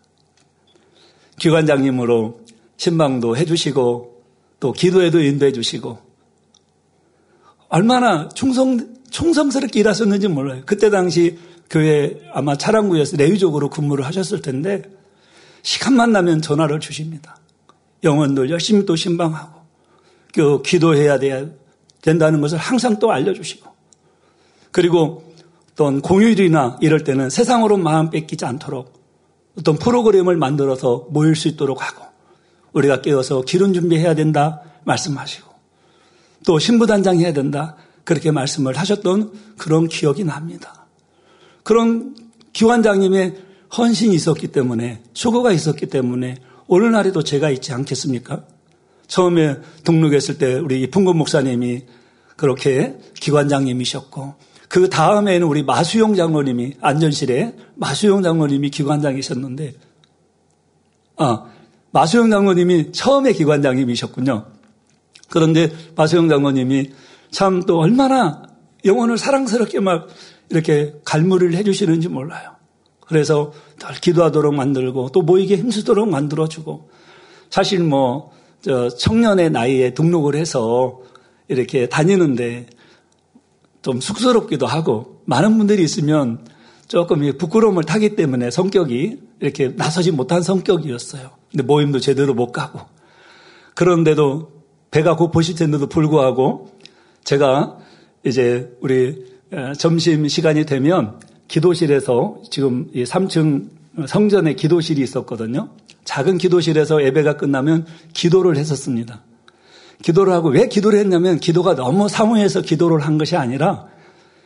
기관장님으로 1.39 2.41
신방도 2.77 3.39
해주시고 3.39 4.16
또 4.67 4.73
기도에도 4.73 5.21
인도해 5.21 5.53
주시고 5.53 5.97
얼마나 7.69 8.29
충성, 8.31 8.97
충성스럽게 9.11 9.79
일하셨는지 9.79 10.27
몰라요. 10.27 10.63
그때 10.67 10.91
당시 10.91 11.39
교회 11.71 12.21
아마 12.33 12.57
차량구에서 12.57 13.17
내위적으로 13.17 13.71
근무를 13.71 14.05
하셨을 14.05 14.43
텐데 14.43 14.83
시간만 15.63 16.11
나면 16.11 16.43
전화를 16.43 16.81
주십니다. 16.81 17.39
영혼들 18.03 18.51
열심히 18.51 18.85
또 18.85 18.97
신방하고 18.97 19.61
그 20.35 20.63
기도해야 20.63 21.21
돼야 21.21 21.47
된다는 22.03 22.41
것을 22.41 22.59
항상 22.59 22.99
또 22.99 23.13
알려주시고 23.13 23.71
그리고 24.73 25.33
또는 25.77 26.01
공휴일이나 26.01 26.79
이럴 26.81 27.05
때는 27.05 27.31
세상으로 27.31 27.77
마음 27.77 28.11
뺏기지 28.11 28.45
않도록 28.45 29.01
어떤 29.57 29.79
프로그램을 29.79 30.37
만들어서 30.37 31.07
모일 31.11 31.37
수 31.37 31.47
있도록 31.47 31.89
하고 31.89 32.16
우리가 32.77 33.01
깨어서 33.01 33.43
기름 33.43 33.73
준비해야 33.73 34.15
된다 34.15 34.61
말씀하시고 34.85 35.51
또 36.47 36.59
신부단장 36.59 37.19
해야 37.19 37.33
된다 37.33 37.77
그렇게 38.05 38.31
말씀을 38.31 38.77
하셨던 38.77 39.33
그런 39.59 39.89
기억이 39.89 40.25
납니다. 40.25 40.87
그런 41.63 42.15
기관장님의 42.53 43.37
헌신이 43.77 44.15
있었기 44.15 44.49
때문에 44.49 45.03
수고가 45.13 45.53
있었기 45.53 45.87
때문에 45.87 46.37
오늘날에도 46.69 47.25
제가 47.25 47.51
있지 47.51 47.73
않겠습니까? 47.73 48.45
처음에 49.09 49.57
등록했을 49.85 50.39
때 50.39 50.55
우리 50.55 50.83
이풍건 50.83 51.17
목사님이 51.17 51.85
그렇게 52.37 52.97
기관장님이셨고 53.15 54.35
그 54.69 54.91
다음에는 54.91 55.47
우리 55.47 55.63
마수용 55.63 56.15
장로님이 56.15 56.75
안전실에 56.81 57.57
마수용 57.75 58.23
장로님이 58.23 58.71
기관장이셨는데 58.71 59.75
아 61.17 61.47
마수용 61.97 62.29
장로님이 62.29 62.93
처음에 62.93 63.33
기관장님이셨군요. 63.33 64.45
그런데 65.31 65.73
마수용 65.95 66.29
장로님이 66.29 66.91
참 67.31 67.63
또 67.67 67.79
얼마나 67.79 68.43
영혼을 68.85 69.17
사랑스럽게 69.17 69.81
막 69.81 70.07
이렇게 70.51 70.93
갈무리를 71.07 71.55
해주시는지 71.55 72.09
몰라요. 72.09 72.51
그래서 73.01 73.55
늘 73.79 73.95
기도하도록 73.99 74.55
만들고 74.55 75.09
또 75.13 75.23
모이게 75.23 75.57
힘쓰도록 75.57 76.11
만들어주고 76.11 76.91
사실 77.49 77.83
뭐 77.83 78.31
청년의 78.99 79.51
나이에 79.51 79.95
등록을 79.95 80.35
해서 80.35 81.01
이렇게 81.49 81.89
다니는데 81.89 82.67
좀 83.81 84.03
쑥스럽기도 84.03 84.67
하고 84.67 85.23
많은 85.25 85.57
분들이 85.57 85.83
있으면 85.83 86.45
조금 86.89 87.37
부끄러움을 87.37 87.85
타기 87.85 88.17
때문에 88.17 88.51
성격이 88.51 89.19
이렇게 89.41 89.69
나서지 89.69 90.13
못한 90.13 90.43
성격이었어요. 90.43 91.31
근데 91.51 91.63
모임도 91.63 92.01
제대로 92.01 92.35
못 92.35 92.53
가고 92.53 92.81
그런데도 93.75 94.53
배가 94.91 95.17
고프실 95.17 95.57
텐데도 95.57 95.89
불구하고 95.89 96.71
제가 97.25 97.79
이제 98.25 98.77
우리 98.81 99.25
점심 99.79 100.29
시간이 100.29 100.65
되면 100.65 101.21
기도실에서 101.49 102.43
지금 102.51 102.91
3층 102.93 103.69
성전에 104.07 104.55
기도실이 104.55 105.01
있었거든요. 105.03 105.71
작은 106.05 106.39
기도실에서 106.39 107.03
예배가 107.05 107.37
끝나면 107.37 107.87
기도를 108.13 108.57
했었습니다. 108.57 109.23
기도를 110.03 110.33
하고 110.33 110.51
왜 110.51 110.69
기도를 110.69 110.99
했냐면 110.99 111.39
기도가 111.39 111.75
너무 111.75 112.09
사무해서 112.09 112.61
기도를 112.61 113.01
한 113.01 113.19
것이 113.19 113.37
아니라 113.37 113.87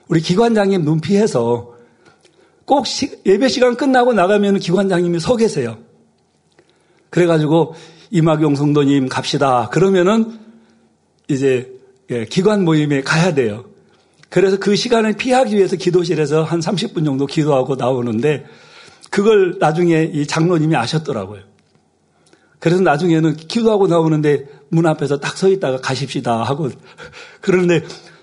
우리 0.08 0.20
기관장님 0.20 0.82
눈피해서 0.82 1.74
꼭 2.70 2.86
시, 2.86 3.10
예배 3.26 3.48
시간 3.48 3.76
끝나고 3.76 4.12
나가면 4.12 4.60
기관장님이 4.60 5.18
서 5.18 5.34
계세요. 5.34 5.78
그래가지고 7.10 7.74
이막용 8.12 8.54
성도님 8.54 9.08
갑시다. 9.08 9.68
그러면은 9.72 10.38
이제 11.26 11.68
예, 12.10 12.26
기관 12.26 12.64
모임에 12.64 13.02
가야 13.02 13.34
돼요. 13.34 13.64
그래서 14.28 14.56
그 14.60 14.76
시간을 14.76 15.14
피하기 15.14 15.56
위해서 15.56 15.74
기도실에서 15.74 16.44
한 16.44 16.60
30분 16.60 17.04
정도 17.04 17.26
기도하고 17.26 17.74
나오는데 17.74 18.46
그걸 19.10 19.56
나중에 19.58 20.04
이 20.04 20.24
장로님이 20.24 20.76
아셨더라고요. 20.76 21.42
그래서 22.60 22.82
나중에는 22.82 23.34
기도하고 23.34 23.88
나오는데 23.88 24.46
문 24.68 24.86
앞에서 24.86 25.18
딱 25.18 25.36
서 25.36 25.48
있다가 25.48 25.78
가십시다 25.78 26.44
하고 26.44 26.70
그런데 27.42 27.82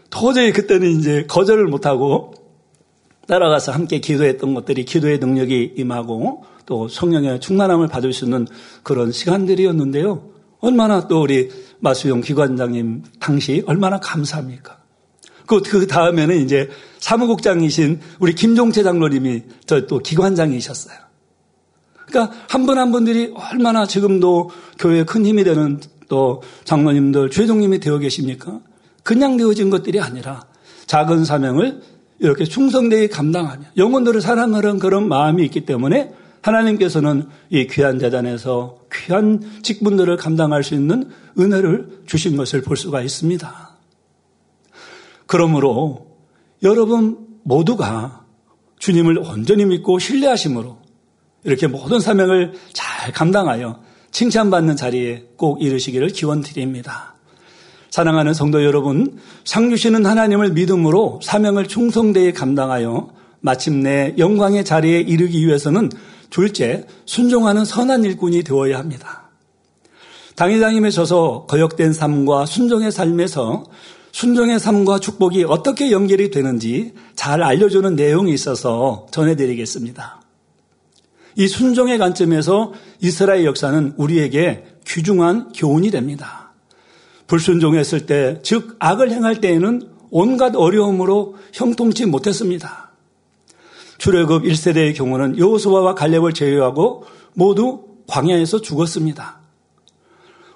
도저히 0.09 0.53
그때는 0.53 0.97
이제 0.97 1.25
거절을 1.27 1.65
못하고 1.65 2.46
따라가서 3.27 3.71
함께 3.71 3.99
기도했던 3.99 4.53
것들이 4.53 4.85
기도의 4.85 5.19
능력이 5.19 5.73
임하고 5.77 6.45
또 6.65 6.87
성령의 6.87 7.39
충만함을 7.39 7.87
받을 7.87 8.13
수 8.13 8.25
있는 8.25 8.47
그런 8.83 9.11
시간들이었는데요. 9.11 10.29
얼마나 10.59 11.07
또 11.07 11.21
우리 11.21 11.49
마수용 11.79 12.21
기관장님 12.21 13.03
당시 13.19 13.63
얼마나 13.67 13.99
감사합니까? 13.99 14.77
그, 15.45 15.61
그 15.61 15.87
다음에는 15.87 16.41
이제 16.43 16.69
사무국장이신 16.99 17.99
우리 18.19 18.33
김종채 18.33 18.83
장로님이 18.83 19.43
저 19.65 19.87
또 19.87 19.99
기관장이셨어요. 19.99 20.97
그러니까 22.07 22.35
한 22.49 22.65
분 22.65 22.77
한 22.77 22.91
분들이 22.91 23.33
얼마나 23.51 23.85
지금도 23.85 24.49
교회에 24.79 25.03
큰 25.03 25.25
힘이 25.25 25.43
되는 25.43 25.79
또 26.09 26.41
장로님들, 26.63 27.29
죄종님이 27.29 27.79
되어 27.79 27.97
계십니까? 27.99 28.59
그냥 29.03 29.37
되어진 29.37 29.69
것들이 29.69 29.99
아니라 29.99 30.45
작은 30.85 31.25
사명을 31.25 31.81
이렇게 32.19 32.45
충성되게 32.45 33.07
감당하며 33.07 33.63
영혼들을 33.77 34.21
사랑하는 34.21 34.79
그런 34.79 35.07
마음이 35.07 35.43
있기 35.45 35.65
때문에 35.65 36.13
하나님께서는 36.41 37.27
이 37.49 37.67
귀한 37.67 37.99
재단에서 37.99 38.79
귀한 38.91 39.41
직분들을 39.63 40.15
감당할 40.17 40.63
수 40.63 40.73
있는 40.73 41.09
은혜를 41.37 42.03
주신 42.05 42.37
것을 42.37 42.61
볼 42.61 42.77
수가 42.77 43.01
있습니다. 43.01 43.77
그러므로 45.25 46.07
여러분 46.63 47.27
모두가 47.43 48.25
주님을 48.79 49.19
온전히 49.19 49.65
믿고 49.65 49.99
신뢰하심으로 49.99 50.77
이렇게 51.43 51.67
모든 51.67 51.99
사명을 51.99 52.53
잘 52.73 53.11
감당하여 53.11 53.81
칭찬받는 54.11 54.75
자리에 54.75 55.27
꼭 55.35 55.61
이르시기를 55.61 56.09
기원 56.09 56.41
드립니다. 56.41 57.16
사랑하는 57.97 58.35
성도 58.35 58.63
여러분, 58.63 59.17
상 59.43 59.71
주시는 59.71 60.05
하나님을 60.05 60.51
믿음으로 60.51 61.19
사명을 61.23 61.67
충성되게 61.67 62.31
감당하여 62.31 63.09
마침내 63.39 64.13
영광의 64.19 64.65
자리에 64.65 64.99
이르기 64.99 65.47
위해서는 65.47 65.89
둘째, 66.29 66.85
순종하는 67.07 67.65
선한 67.65 68.03
일꾼이 68.03 68.43
되어야 68.43 68.77
합니다. 68.77 69.31
당회장님에 70.35 70.91
져서 70.91 71.47
거역된 71.49 71.91
삶과 71.91 72.45
순종의 72.45 72.91
삶에서 72.91 73.65
순종의 74.11 74.59
삶과 74.59 74.99
축복이 74.99 75.45
어떻게 75.45 75.89
연결이 75.89 76.29
되는지 76.29 76.93
잘 77.15 77.41
알려주는 77.41 77.95
내용이 77.95 78.31
있어서 78.31 79.07
전해드리겠습니다. 79.09 80.21
이 81.35 81.47
순종의 81.47 81.97
관점에서 81.97 82.73
이스라엘 83.01 83.43
역사는 83.45 83.95
우리에게 83.97 84.65
귀중한 84.85 85.51
교훈이 85.53 85.89
됩니다. 85.89 86.46
불순종했을 87.27 88.05
때, 88.05 88.39
즉 88.41 88.75
악을 88.79 89.11
행할 89.11 89.41
때에는 89.41 89.89
온갖 90.09 90.55
어려움으로 90.55 91.35
형통치 91.53 92.05
못했습니다. 92.05 92.91
출애굽 93.97 94.43
1세대의 94.43 94.95
경우는 94.95 95.37
여호수아와 95.37 95.95
갈렙을 95.95 96.33
제외하고 96.33 97.05
모두 97.33 97.83
광야에서 98.07 98.61
죽었습니다. 98.61 99.39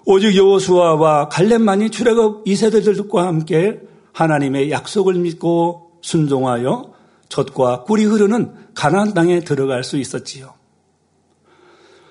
오직 0.06 0.36
여호수아와 0.36 1.30
갈렙만이 1.30 1.90
출애굽 1.90 2.46
2세대들과 2.46 3.18
함께 3.18 3.82
하나님의 4.14 4.72
약속을 4.72 5.16
믿고 5.16 5.92
순종하여 6.02 6.94
젖과 7.30 7.84
꿀이 7.84 8.06
흐르는 8.06 8.54
가나안 8.74 9.14
땅에 9.14 9.42
들어갈 9.42 9.84
수 9.84 9.98
있었지요. 9.98 10.54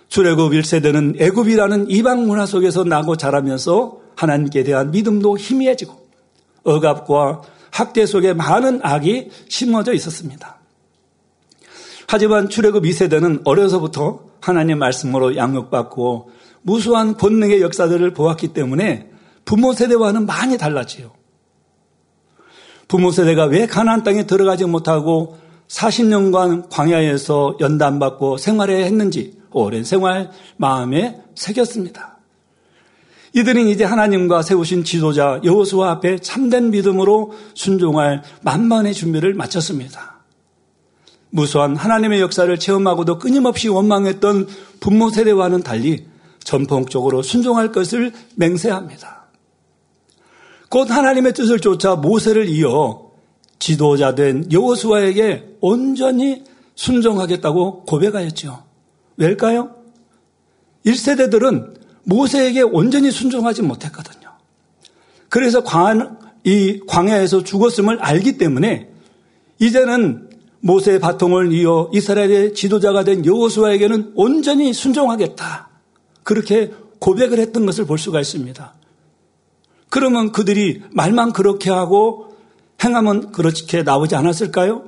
출애굽 0.09 0.53
1세대는 0.53 1.20
애굽이라는 1.20 1.90
이방 1.90 2.27
문화 2.27 2.46
속에서 2.46 2.85
나고 2.85 3.16
자라면서 3.16 4.00
하나님께 4.21 4.65
대한 4.65 4.91
믿음도 4.91 5.39
희미해지고 5.39 5.99
억압과 6.65 7.41
학대 7.71 8.05
속에 8.05 8.35
많은 8.35 8.81
악이 8.83 9.31
심어져 9.49 9.95
있었습니다. 9.95 10.59
하지만 12.07 12.51
출애굽 12.51 12.85
2세대는 12.85 13.43
어려서부터 13.45 14.25
하나님 14.43 14.79
말씀으로 14.79 15.37
양육받고 15.37 16.33
무수한 16.63 17.17
본능의 17.17 17.63
역사들을 17.63 18.13
보았기 18.13 18.49
때문에 18.49 19.11
부모 19.47 19.73
세대와는 19.73 20.27
많이 20.27 20.59
달라지요. 20.59 21.13
부모 22.89 23.13
세대가 23.13 23.47
왜 23.47 23.67
가나안 23.67 24.03
땅에 24.03 24.27
들어가지 24.27 24.67
못하고 24.67 25.39
40년간 25.69 26.69
광야에서 26.69 27.57
연단받고 27.61 28.37
생활해야 28.37 28.85
했는지 28.85 29.41
오랜 29.53 29.85
생활 29.85 30.31
마음에 30.59 31.23
새겼습니다. 31.35 32.10
이들은 33.33 33.69
이제 33.69 33.85
하나님과 33.85 34.43
세우신 34.43 34.85
지도자 34.85 35.40
여호수아 35.45 35.90
앞에 35.93 36.19
참된 36.19 36.71
믿음으로 36.71 37.33
순종할 37.55 38.23
만만의 38.43 38.95
준비를 38.95 39.35
마쳤습니다. 39.35 40.21
무수한 41.31 41.77
하나님의 41.77 42.21
역사를 42.21 42.59
체험하고도 42.59 43.19
끊임없이 43.19 43.69
원망했던 43.69 44.49
부모 44.81 45.11
세대와는 45.11 45.62
달리 45.62 46.07
전폭적으로 46.43 47.23
순종할 47.23 47.71
것을 47.71 48.12
맹세합니다. 48.35 49.29
곧 50.69 50.90
하나님의 50.90 51.33
뜻을 51.35 51.61
쫓아 51.61 51.97
모세를 51.97 52.49
이어 52.49 53.11
지도자 53.61 54.14
된 54.14 54.51
여호수아에게 54.51 55.57
온전히 55.61 56.45
순종하겠다고 56.75 57.85
고백하였죠. 57.85 58.64
왜일까요? 59.16 59.75
1세대들은 60.87 61.80
모세에게 62.05 62.63
온전히 62.63 63.11
순종하지 63.11 63.63
못했거든요. 63.63 64.31
그래서 65.29 65.63
광, 65.63 66.19
이 66.45 66.81
광야에서 66.87 67.45
죽었음을 67.45 68.01
알기 68.01 68.39
때문에 68.39 68.91
이제는 69.59 70.29
모세의 70.61 70.99
바통을 71.01 71.53
이어 71.53 71.91
이스라엘의 71.93 72.55
지도자가 72.55 73.05
된 73.05 73.25
여호수아에게는 73.25 74.13
온전히 74.15 74.73
순종하겠다. 74.73 75.69
그렇게 76.23 76.73
고백을 76.99 77.39
했던 77.39 77.67
것을 77.67 77.87
볼 77.87 77.99
수가 77.99 78.21
있습니다. 78.21 78.75
그러면 79.89 80.33
그들이 80.33 80.83
말만 80.93 81.33
그렇게 81.33 81.71
하고 81.71 82.37
행하면 82.83 83.33
그렇게 83.33 83.83
나오지 83.83 84.15
않았을까요? 84.15 84.85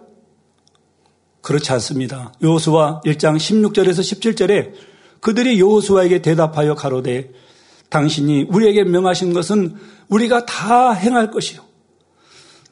그렇지 1.40 1.72
않습니다. 1.72 2.33
여호수아 2.42 3.01
1장 3.05 3.37
16절에서 3.37 4.01
17절에 4.01 4.72
그들이 5.22 5.61
여호수아에게 5.61 6.20
대답하여 6.20 6.74
가로되 6.74 7.30
당신이 7.88 8.46
우리에게 8.50 8.82
명하신 8.85 9.32
것은 9.32 9.76
우리가 10.08 10.44
다 10.46 10.92
행할 10.92 11.30
것이요. 11.30 11.62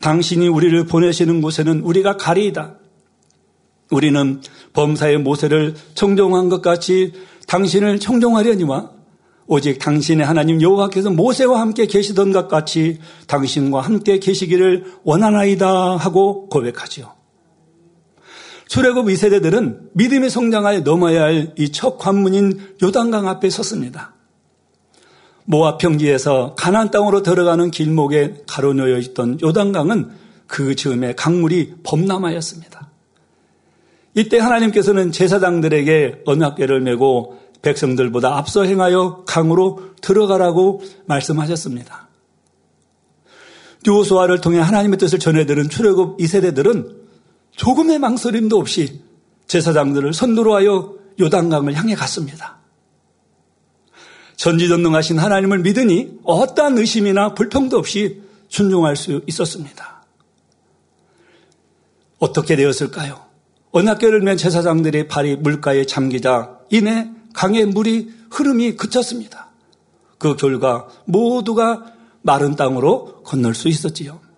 당신이 0.01 0.49
우리를 0.49 0.85
보내시는 0.87 1.43
곳에는 1.43 1.81
우리가 1.81 2.17
가리이다. 2.17 2.75
우리는 3.91 4.43
범사의 4.73 5.19
모세를 5.19 5.75
청종한 5.95 6.49
것 6.49 6.61
같이 6.61 7.13
당신을 7.47 8.01
청종하려니와 8.01 8.91
오직 9.47 9.79
당신의 9.79 10.27
하나님 10.27 10.61
여호와께서 10.61 11.11
모세와 11.11 11.61
함께 11.61 11.87
계시던 11.87 12.33
것 12.33 12.49
같이 12.49 12.99
당신과 13.27 13.81
함께 13.81 14.19
계시기를 14.19 14.95
원하나이다 15.05 15.97
하고 15.97 16.49
고백하지요. 16.49 17.20
출애굽 18.71 19.11
이세대들은 19.11 19.91
믿음의 19.95 20.31
성장하여 20.31 20.81
넘어야 20.81 21.23
할 21.25 21.55
이 21.59 21.73
첫 21.73 21.99
관문인 21.99 22.61
요단강 22.81 23.27
앞에 23.27 23.51
섰습니다. 23.51 24.15
모압 25.45 25.79
평지에서 25.79 26.55
가나안 26.57 26.93
땅으로 26.93 27.25
들어가는 27.25 27.73
길목에 27.73 28.45
가로놓여 28.47 28.99
있던 28.99 29.41
요단강은 29.43 30.11
그 30.47 30.77
즈음에 30.77 31.17
강물이 31.17 31.79
범람하였습니다. 31.83 32.89
이때 34.15 34.39
하나님께서는 34.39 35.11
제사장들에게 35.11 36.23
언약궤를 36.27 36.81
메고 36.81 37.41
백성들보다 37.63 38.37
앞서 38.37 38.63
행하여 38.63 39.25
강으로 39.27 39.81
들어가라고 40.01 40.83
말씀하셨습니다. 41.07 42.09
요호수아를 43.89 44.41
통해 44.41 44.61
하나님의 44.61 44.99
뜻을 44.99 45.19
전해들은 45.19 45.71
출애굽 45.71 46.19
2세대들은 46.19 47.00
조금의 47.61 47.99
망설임도 47.99 48.59
없이 48.59 49.03
제사장들을 49.47 50.15
선두로 50.15 50.55
하여 50.55 50.95
요단강을 51.21 51.75
향해 51.75 51.95
갔습니다. 51.95 52.59
전지전능하신 54.37 55.19
하나님을 55.19 55.59
믿으니 55.59 56.21
어떠한 56.25 56.79
의심이나 56.79 57.35
불평도 57.35 57.77
없이 57.77 58.23
순종할 58.49 58.97
수 58.97 59.21
있었습니다. 59.27 60.07
어떻게 62.19 62.57
되었을까요? 62.57 63.27
언약궤를 63.73 64.23
맨 64.23 64.39
제사장들의 64.39 65.09
발이 65.09 65.37
물가에 65.37 65.85
잠기자 65.85 66.61
이내 66.71 67.11
강의 67.35 67.67
물이 67.67 68.11
흐름이 68.31 68.77
그쳤습니다. 68.77 69.51
그 70.17 70.35
결과 70.35 70.89
모두가 71.05 71.93
마른 72.23 72.57
땅으로 72.57 73.23
건널 73.23 73.55
수 73.55 73.69
있었지요. 73.69 74.30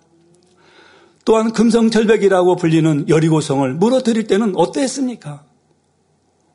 또한 1.24 1.52
금성절벽이라고 1.52 2.56
불리는 2.56 3.08
여리고성을 3.08 3.74
무너뜨릴 3.74 4.26
때는 4.26 4.54
어땠습니까? 4.56 5.44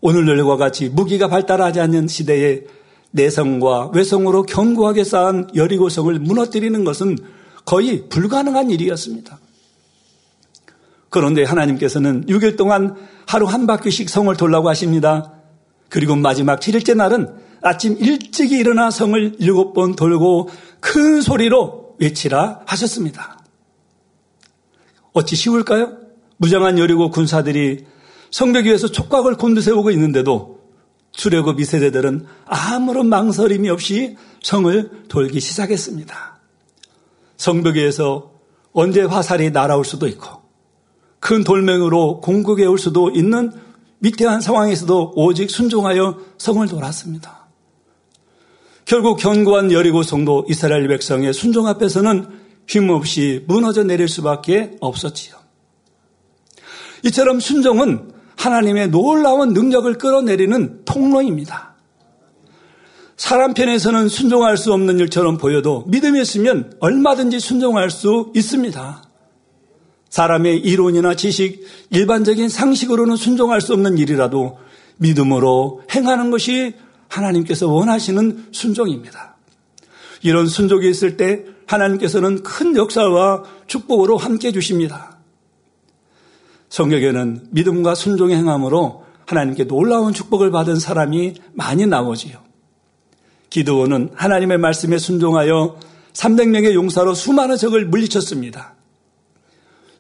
오늘날과 0.01 0.57
같이 0.57 0.89
무기가 0.89 1.27
발달하지 1.27 1.79
않는 1.79 2.07
시대에 2.07 2.63
내성과 3.11 3.91
외성으로 3.93 4.43
견고하게 4.43 5.03
쌓은 5.03 5.49
여리고성을 5.55 6.19
무너뜨리는 6.19 6.83
것은 6.83 7.17
거의 7.65 8.07
불가능한 8.09 8.69
일이었습니다. 8.69 9.39
그런데 11.09 11.43
하나님께서는 11.43 12.25
6일 12.25 12.57
동안 12.57 12.95
하루 13.25 13.45
한 13.45 13.65
바퀴씩 13.65 14.09
성을 14.09 14.35
돌라고 14.35 14.69
하십니다. 14.69 15.33
그리고 15.89 16.15
마지막 16.15 16.59
7일째 16.59 16.95
날은 16.95 17.33
아침 17.61 17.97
일찍이 17.97 18.57
일어나 18.57 18.91
성을 18.91 19.35
일곱 19.39 19.73
번 19.73 19.95
돌고 19.95 20.49
큰 20.79 21.21
소리로 21.21 21.95
외치라 21.99 22.61
하셨습니다. 22.65 23.36
어찌 25.17 25.35
쉬울까요? 25.35 25.97
무장한 26.37 26.77
여리고 26.77 27.09
군사들이 27.09 27.85
성벽 28.29 28.65
위에서 28.65 28.87
촉각을 28.87 29.35
곤두세우고 29.35 29.89
있는데도 29.91 30.59
출애굽 31.11 31.59
이세대들은 31.59 32.25
아무런 32.45 33.09
망설임이 33.09 33.67
없이 33.69 34.15
성을 34.43 34.91
돌기 35.07 35.39
시작했습니다. 35.39 36.39
성벽 37.37 37.77
위에서 37.77 38.31
언제 38.73 39.01
화살이 39.01 39.49
날아올 39.49 39.85
수도 39.85 40.07
있고 40.07 40.41
큰 41.19 41.43
돌멩이로 41.43 42.21
공격해 42.21 42.65
올 42.65 42.77
수도 42.77 43.09
있는 43.09 43.51
위태한 44.01 44.39
상황에서도 44.39 45.13
오직 45.15 45.49
순종하여 45.49 46.19
성을 46.37 46.67
돌았습니다. 46.67 47.47
결국 48.85 49.17
견고한 49.17 49.71
여리고 49.71 50.03
성도 50.03 50.45
이스라엘 50.47 50.87
백성의 50.87 51.33
순종 51.33 51.65
앞에서는 51.65 52.46
힘없이 52.67 53.43
무너져 53.47 53.83
내릴 53.83 54.07
수밖에 54.07 54.75
없었지요. 54.79 55.35
이처럼 57.03 57.39
순종은 57.39 58.11
하나님의 58.35 58.89
놀라운 58.89 59.53
능력을 59.53 59.91
끌어내리는 59.97 60.83
통로입니다. 60.85 61.75
사람 63.15 63.55
편에서는 63.55 64.09
순종할 64.09 64.57
수 64.57 64.71
없는 64.73 64.99
일처럼 64.99 65.37
보여도 65.37 65.85
믿음이 65.87 66.21
있으면 66.21 66.73
얼마든지 66.79 67.39
순종할 67.39 67.89
수 67.89 68.31
있습니다. 68.35 69.03
사람의 70.09 70.59
이론이나 70.59 71.15
지식, 71.15 71.65
일반적인 71.89 72.47
상식으로는 72.47 73.15
순종할 73.15 73.59
수 73.59 73.73
없는 73.73 73.97
일이라도 73.97 74.59
믿음으로 74.97 75.81
행하는 75.93 76.29
것이 76.29 76.75
하나님께서 77.07 77.67
원하시는 77.67 78.47
순종입니다. 78.51 79.35
이런 80.21 80.47
순종이 80.47 80.89
있을 80.89 81.17
때 81.17 81.45
하나님께서는 81.67 82.43
큰 82.43 82.75
역사와 82.75 83.43
축복으로 83.67 84.17
함께 84.17 84.51
주십니다. 84.51 85.17
성경에는 86.69 87.47
믿음과 87.51 87.95
순종의 87.95 88.35
행함으로 88.37 89.05
하나님께 89.25 89.65
놀라운 89.65 90.13
축복을 90.13 90.51
받은 90.51 90.77
사람이 90.77 91.35
많이 91.53 91.85
나오지요. 91.85 92.39
기도원은 93.49 94.11
하나님의 94.15 94.57
말씀에 94.57 94.97
순종하여 94.97 95.79
300명의 96.13 96.73
용사로 96.73 97.13
수많은 97.13 97.57
적을 97.57 97.85
물리쳤습니다. 97.85 98.75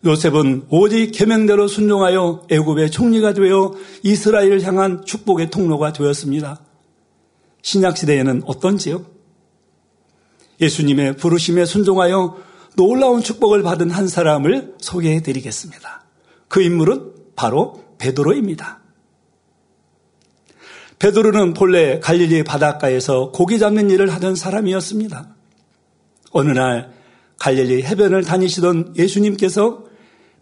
요셉은 0.05 0.67
오직 0.69 1.11
계명대로 1.11 1.67
순종하여 1.67 2.43
애굽의 2.49 2.91
총리가 2.91 3.33
되어 3.33 3.73
이스라엘을 4.03 4.63
향한 4.63 5.03
축복의 5.05 5.49
통로가 5.49 5.93
되었습니다. 5.93 6.59
신약 7.61 7.97
시대에는 7.97 8.43
어떤지요? 8.45 9.16
예수님의 10.59 11.17
부르심에 11.17 11.65
순종하여 11.65 12.37
놀라운 12.75 13.21
축복을 13.21 13.63
받은 13.63 13.91
한 13.91 14.07
사람을 14.07 14.75
소개해 14.79 15.21
드리겠습니다. 15.21 16.03
그 16.47 16.61
인물은 16.61 17.11
바로 17.35 17.83
베드로입니다. 17.97 18.79
베드로는 20.99 21.53
본래 21.53 21.99
갈릴리 21.99 22.43
바닷가에서 22.43 23.31
고기 23.31 23.59
잡는 23.59 23.89
일을 23.91 24.13
하던 24.13 24.35
사람이었습니다. 24.35 25.35
어느 26.31 26.51
날 26.51 26.91
갈릴리 27.39 27.83
해변을 27.83 28.23
다니시던 28.23 28.95
예수님께서 28.97 29.83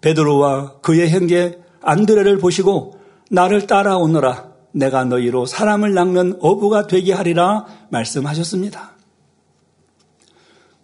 베드로와 0.02 0.80
그의 0.82 1.10
형제 1.10 1.60
안드레를 1.82 2.38
보시고 2.38 3.00
나를 3.30 3.68
따라오너라 3.68 4.54
내가 4.72 5.06
너희로 5.06 5.46
사람을 5.46 5.94
낚는 5.94 6.38
어부가 6.42 6.88
되게 6.88 7.14
하리라 7.14 7.66
말씀하셨습니다. 7.90 8.95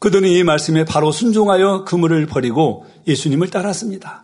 그들은 0.02 0.28
이 0.28 0.44
말씀에 0.44 0.84
바로 0.84 1.12
순종하여 1.12 1.86
그물을 1.86 2.26
버리고 2.26 2.88
예수님을 3.08 3.52
따랐습니다. 3.52 4.24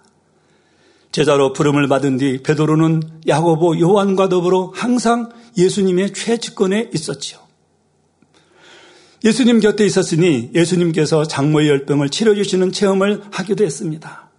제자로 1.11 1.53
부름을 1.53 1.87
받은 1.87 2.17
뒤 2.17 2.41
베드로는 2.41 3.03
야고보 3.27 3.79
요한과 3.79 4.27
더불어 4.27 4.71
항상 4.73 5.29
예수님의 5.55 6.13
최측근에 6.13 6.89
있었지요. 6.95 7.37
예수님 9.23 9.59
곁에 9.59 9.85
있었으니 9.85 10.49
예수님께서 10.55 11.25
장모의 11.25 11.69
열병을 11.69 12.09
치료주시는 12.09 12.71
체험을 12.71 13.21
하기도 13.29 13.63
했습니다. 13.63 14.31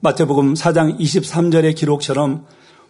마태복음 0.00 0.54
4장 0.54 0.98
23절의 0.98 1.76
기록처럼 1.76 2.46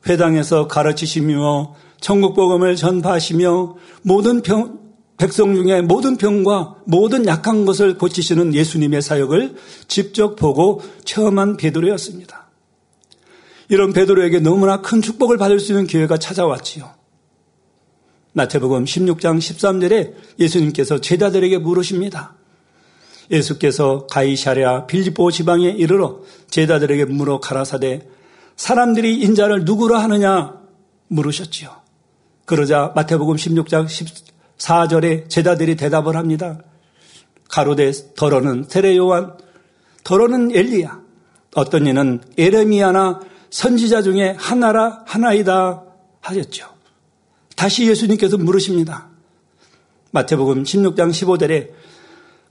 회당에서 0.07 0.69
가르치시며 0.69 1.75
천국 2.01 2.35
복음을 2.35 2.77
전파하시며 2.77 3.77
모든 4.03 4.41
병, 4.43 4.84
백성 5.17 5.55
중에 5.55 5.81
모든 5.83 6.17
병과 6.17 6.83
모든 6.87 7.27
약한 7.27 7.65
것을 7.65 7.99
고치시는 7.99 8.55
예수님의 8.55 9.01
사역을 9.01 9.55
직접 9.87 10.37
보고 10.37 10.83
체험한 11.05 11.57
베드로였습니다. 11.57 12.49
이런 13.69 13.93
베드로에게 13.93 14.41
너무나 14.41 14.81
큰 14.83 15.01
축복을 15.01 15.39
받을 15.39 15.61
수 15.61 15.73
있는 15.73 15.87
기회가 15.87 16.19
찾아왔지요. 16.19 16.93
마태복음 18.33 18.85
16장 18.85 19.39
13절에 19.39 20.15
예수님께서 20.41 21.01
제자들에게 21.01 21.59
물으십니다. 21.59 22.35
예수께서 23.31 24.07
가이샤랴 24.09 24.87
빌리보 24.87 25.31
지방에 25.31 25.69
이르러 25.71 26.21
제자들에게 26.51 27.07
물어 27.07 27.41
가라사대 27.41 28.07
사람들이 28.57 29.21
인자를 29.21 29.65
누구라 29.65 30.03
하느냐 30.03 30.61
물으셨지요. 31.09 31.71
그러자 32.45 32.93
마태복음 32.95 33.37
16장 33.37 33.87
14절에 34.59 35.29
제자들이 35.29 35.77
대답을 35.77 36.17
합니다. 36.17 36.59
가로대 37.49 37.93
더러는 38.17 38.65
세례 38.69 38.97
요한, 38.97 39.35
더러는 40.03 40.55
엘리야, 40.55 41.01
어떤 41.55 41.87
이는 41.87 42.21
에레미야나 42.37 43.21
선지자 43.51 44.03
중에 44.03 44.35
하나라 44.39 45.03
하나이다 45.07 45.85
하셨죠. 46.21 46.69
다시 47.57 47.89
예수님께서 47.89 48.37
물으십니다. 48.37 49.09
마태복음 50.11 50.65
16장 50.65 51.11
15절에 51.11 51.71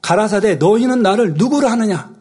가라사대 0.02 0.56
너희는 0.56 1.02
나를 1.02 1.34
누구라 1.34 1.72
하느냐? 1.72 2.12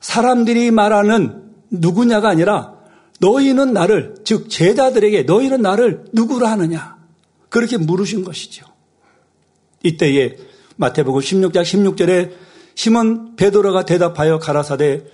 사람들이 0.00 0.70
말하는 0.70 1.50
누구냐가 1.70 2.28
아니라 2.28 2.74
너희는 3.20 3.72
나를 3.72 4.16
즉 4.24 4.50
제자들에게 4.50 5.22
너희는 5.22 5.62
나를 5.62 6.04
누구라 6.12 6.50
하느냐? 6.50 6.96
그렇게 7.48 7.76
물으신 7.76 8.24
것이죠. 8.24 8.71
이때에 9.82 10.36
마태복음 10.76 11.20
16장 11.20 11.62
16절에 11.62 12.32
시몬 12.74 13.36
베드로가 13.36 13.84
대답하여 13.84 14.38
가라사대 14.38 15.04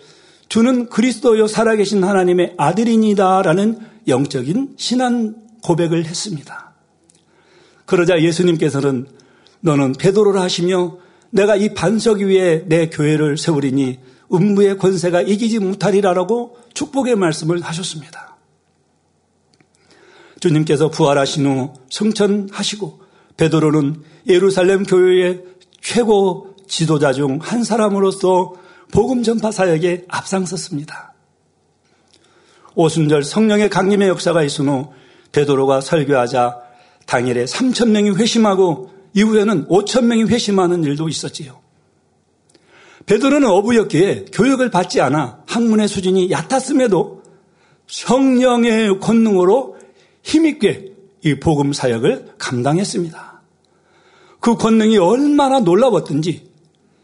주는 0.48 0.88
그리스도요 0.88 1.46
살아계신 1.46 2.04
하나님의 2.04 2.54
아들이니다라는 2.56 3.78
영적인 4.06 4.74
신한 4.76 5.36
고백을 5.62 6.06
했습니다. 6.06 6.72
그러자 7.84 8.20
예수님께서는 8.22 9.06
너는 9.60 9.92
베드로라 9.92 10.40
하시며 10.40 10.98
내가 11.30 11.56
이 11.56 11.74
반석 11.74 12.18
위에 12.18 12.64
내 12.66 12.88
교회를 12.88 13.36
세우리니 13.36 13.98
음부의 14.32 14.78
권세가 14.78 15.22
이기지 15.22 15.58
못하리라라고 15.58 16.58
축복의 16.74 17.16
말씀을 17.16 17.60
하셨습니다. 17.62 18.36
주님께서 20.40 20.90
부활하신 20.90 21.46
후 21.46 21.74
승천하시고 21.90 23.07
베드로는 23.38 24.02
예루살렘 24.26 24.82
교회의 24.84 25.42
최고 25.80 26.54
지도자 26.66 27.12
중 27.14 27.38
한 27.40 27.64
사람으로서 27.64 28.52
복음 28.92 29.22
전파 29.22 29.50
사역에 29.50 30.04
앞장섰습니다. 30.08 31.14
오순절 32.74 33.24
성령의 33.24 33.70
강림의 33.70 34.08
역사가 34.08 34.42
있은 34.42 34.68
후 34.68 34.92
베드로가 35.32 35.80
설교하자 35.80 36.58
당일에 37.06 37.44
3천 37.44 37.90
명이 37.90 38.10
회심하고 38.10 38.90
이후에는 39.14 39.66
5천 39.68 40.04
명이 40.04 40.24
회심하는 40.24 40.84
일도 40.84 41.08
있었지요. 41.08 41.60
베드로는 43.06 43.48
어부였기에 43.48 44.26
교육을 44.32 44.70
받지 44.70 45.00
않아 45.00 45.42
학문의 45.46 45.88
수준이 45.88 46.30
얕았음에도 46.30 47.22
성령의 47.86 49.00
권능으로 49.00 49.78
힘있게 50.22 50.92
이 51.24 51.34
복음 51.36 51.72
사역을 51.72 52.34
감당했습니다. 52.38 53.27
그 54.40 54.56
권능이 54.56 54.98
얼마나 54.98 55.60
놀라웠던지 55.60 56.48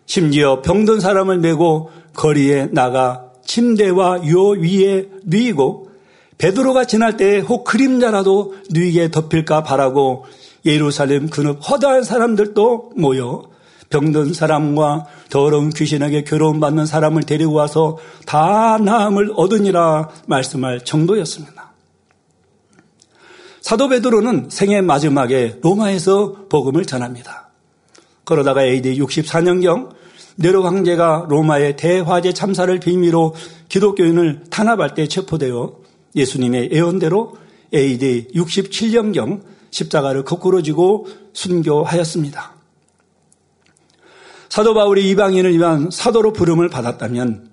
심지어 0.07 0.62
병든 0.62 1.01
사람을 1.01 1.38
메고 1.38 1.90
거리에 2.14 2.68
나가 2.73 3.31
침대와 3.44 4.29
요 4.29 4.49
위에 4.51 5.09
누이고 5.25 5.90
베드로가 6.38 6.85
지날 6.85 7.16
때에 7.16 7.40
혹 7.40 7.64
그림자라도 7.64 8.55
누이게 8.70 9.11
덮일까 9.11 9.62
바라고 9.62 10.25
예루살렘 10.64 11.29
그룹 11.29 11.61
허다한 11.68 12.03
사람들도 12.03 12.92
모여 12.97 13.44
병든 13.90 14.33
사람과 14.33 15.07
더러운 15.31 15.70
귀신에게 15.70 16.25
괴로움 16.25 16.59
받는 16.59 16.87
사람을 16.87 17.23
데리고 17.23 17.53
와서 17.53 17.99
다 18.27 18.79
나음을 18.79 19.33
얻으니라 19.37 20.09
말씀할 20.27 20.85
정도였습니다. 20.85 21.63
사도 23.64 23.88
베드로는 23.88 24.48
생애 24.50 24.83
마지막에 24.83 25.59
로마에서 25.62 26.48
복음을 26.50 26.85
전합니다. 26.85 27.48
그러다가 28.24 28.62
AD 28.62 28.98
64년경 28.98 29.88
네로 30.37 30.62
황제가 30.64 31.29
로마의 31.31 31.79
대화재 31.79 32.35
참사를 32.35 32.79
비미로 32.79 33.35
기독교인을 33.70 34.44
탄압할 34.50 34.92
때 34.92 35.09
체포되어 35.09 35.79
예수님의 36.14 36.72
예언대로 36.72 37.38
AD 37.72 38.33
67년경 38.35 39.40
십자가를 39.70 40.24
거꾸로 40.24 40.61
지고 40.61 41.07
순교하였습니다. 41.33 42.53
사도 44.50 44.74
바울이 44.74 45.09
이방인을 45.09 45.57
위한 45.57 45.88
사도로 45.90 46.35
부름을 46.35 46.68
받았다면 46.68 47.48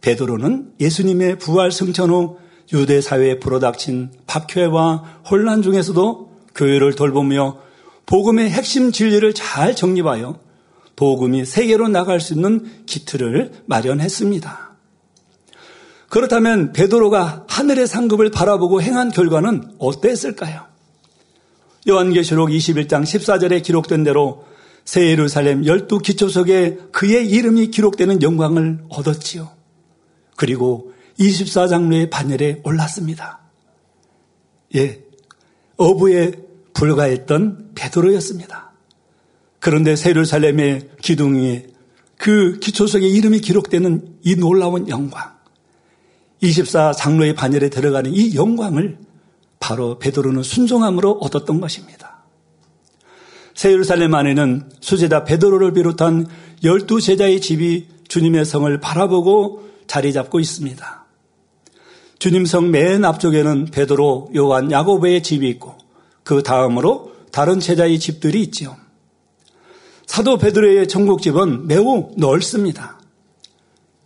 베드로는 0.00 0.74
예수님의 0.78 1.40
부활 1.40 1.72
승천 1.72 2.10
후 2.10 2.38
유대 2.72 3.00
사회에 3.00 3.38
불어닥친 3.38 4.10
박해와 4.26 5.20
혼란 5.30 5.62
중에서도 5.62 6.32
교회를 6.54 6.94
돌보며 6.94 7.58
복음의 8.06 8.50
핵심 8.50 8.92
진리를 8.92 9.32
잘 9.34 9.74
정립하여 9.74 10.38
복음이 10.96 11.44
세계로 11.44 11.88
나갈 11.88 12.20
수 12.20 12.34
있는 12.34 12.84
기틀을 12.86 13.52
마련했습니다. 13.66 14.66
그렇다면 16.08 16.72
베드로가 16.72 17.44
하늘의 17.48 17.86
상급을 17.86 18.30
바라보고 18.30 18.80
행한 18.80 19.10
결과는 19.10 19.74
어땠을까요? 19.78 20.64
요한계시록 21.88 22.48
21장 22.48 23.02
14절에 23.02 23.62
기록된 23.62 24.04
대로 24.04 24.44
새 24.84 25.10
예루살렘 25.10 25.66
열두 25.66 25.98
기초석에 25.98 26.78
그의 26.92 27.28
이름이 27.28 27.68
기록되는 27.68 28.22
영광을 28.22 28.78
얻었지요. 28.88 29.50
그리고 30.36 30.92
24장로의 31.18 32.10
반열에 32.10 32.60
올랐습니다. 32.64 33.40
예, 34.74 35.02
어부에 35.76 36.32
불과했던 36.74 37.72
베드로였습니다. 37.74 38.72
그런데 39.58 39.96
새 39.96 40.10
예루살렘의 40.10 40.90
기둥 41.02 41.36
위에 41.36 41.66
그 42.18 42.58
기초석에 42.60 43.06
이름이 43.06 43.40
기록되는 43.40 44.18
이 44.22 44.36
놀라운 44.36 44.88
영광, 44.88 45.36
24장로의 46.42 47.34
반열에 47.34 47.70
들어가는 47.70 48.12
이 48.12 48.34
영광을 48.34 48.98
바로 49.58 49.98
베드로는 49.98 50.42
순종함으로 50.42 51.12
얻었던 51.12 51.60
것입니다. 51.60 52.24
새 53.54 53.72
예루살렘 53.72 54.14
안에는 54.14 54.70
수제자 54.80 55.24
베드로를 55.24 55.72
비롯한 55.72 56.26
열두 56.62 57.00
제자의 57.00 57.40
집이 57.40 57.88
주님의 58.06 58.44
성을 58.44 58.80
바라보고 58.80 59.66
자리 59.86 60.12
잡고 60.12 60.40
있습니다. 60.40 61.05
주님 62.18 62.46
성 62.46 62.70
맨 62.70 63.04
앞쪽에는 63.04 63.66
베드로, 63.66 64.30
요한, 64.36 64.70
야고보의 64.70 65.22
집이 65.22 65.48
있고 65.50 65.74
그 66.24 66.42
다음으로 66.42 67.12
다른 67.30 67.60
제자의 67.60 67.98
집들이 67.98 68.42
있지요. 68.42 68.76
사도 70.06 70.38
베드로의 70.38 70.88
전국집은 70.88 71.66
매우 71.66 72.10
넓습니다. 72.16 72.98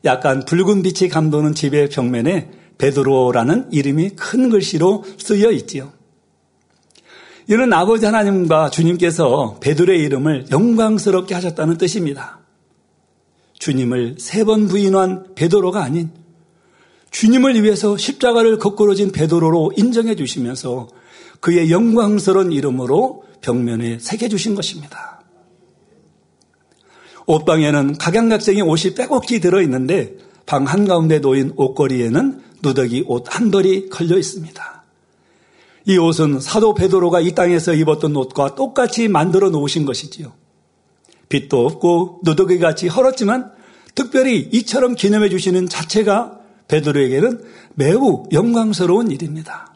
약간 0.04 0.44
붉은 0.44 0.82
빛이 0.82 1.08
감도는 1.10 1.54
집의 1.54 1.90
벽면에 1.90 2.50
베드로라는 2.78 3.68
이름이 3.70 4.10
큰 4.10 4.48
글씨로 4.48 5.04
쓰여 5.18 5.50
있지요. 5.52 5.92
이는 7.48 7.72
아버지 7.72 8.06
하나님과 8.06 8.70
주님께서 8.70 9.58
베드로의 9.60 10.00
이름을 10.00 10.46
영광스럽게 10.50 11.34
하셨다는 11.34 11.78
뜻입니다. 11.78 12.40
주님을 13.58 14.16
세 14.18 14.44
번 14.44 14.68
부인한 14.68 15.34
베드로가 15.34 15.82
아닌 15.82 16.10
주님을 17.10 17.62
위해서 17.62 17.96
십자가를 17.96 18.58
거꾸로 18.58 18.94
진 18.94 19.12
베드로로 19.12 19.72
인정해 19.76 20.14
주시면서 20.14 20.88
그의 21.40 21.70
영광스러운 21.70 22.52
이름으로 22.52 23.24
벽면에 23.40 23.98
새겨 23.98 24.28
주신 24.28 24.54
것입니다. 24.54 25.22
옷방에는 27.26 27.96
각양각색의 27.98 28.62
옷이 28.62 28.94
빼곡히 28.94 29.40
들어 29.40 29.62
있는데 29.62 30.16
방 30.46 30.64
한가운데 30.64 31.20
놓인 31.20 31.52
옷걸이에는 31.56 32.42
누더기 32.62 33.04
옷 33.06 33.24
한 33.28 33.50
벌이 33.50 33.88
걸려 33.88 34.18
있습니다. 34.18 34.84
이 35.86 35.96
옷은 35.96 36.40
사도 36.40 36.74
베드로가 36.74 37.20
이 37.20 37.34
땅에서 37.34 37.74
입었던 37.74 38.14
옷과 38.14 38.54
똑같이 38.54 39.08
만들어 39.08 39.50
놓으신 39.50 39.86
것이지요. 39.86 40.32
빛도 41.28 41.64
없고 41.64 42.20
누더기 42.24 42.58
같이 42.58 42.88
헐었지만 42.88 43.52
특별히 43.94 44.48
이처럼 44.52 44.94
기념해 44.94 45.30
주시는 45.30 45.68
자체가 45.68 46.39
베드로에게는 46.70 47.42
매우 47.74 48.24
영광스러운 48.32 49.10
일입니다. 49.10 49.74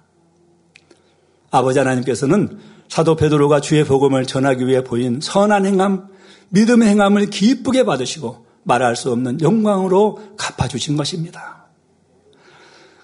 아버지 1.51 1.79
하나님께서는 1.79 2.59
사도 2.89 3.17
베드로가 3.17 3.61
주의 3.61 3.85
복음을 3.85 4.25
전하기 4.27 4.67
위해 4.67 4.85
보인 4.85 5.21
선한 5.21 5.67
행함, 5.67 6.09
믿음의 6.51 6.89
행함을 6.89 7.27
기쁘게 7.31 7.85
받으시고 7.85 8.47
말할 8.63 8.95
수 8.95 9.11
없는 9.11 9.41
영광으로 9.41 10.21
갚아주신 10.37 10.97
것입니다. 10.97 11.67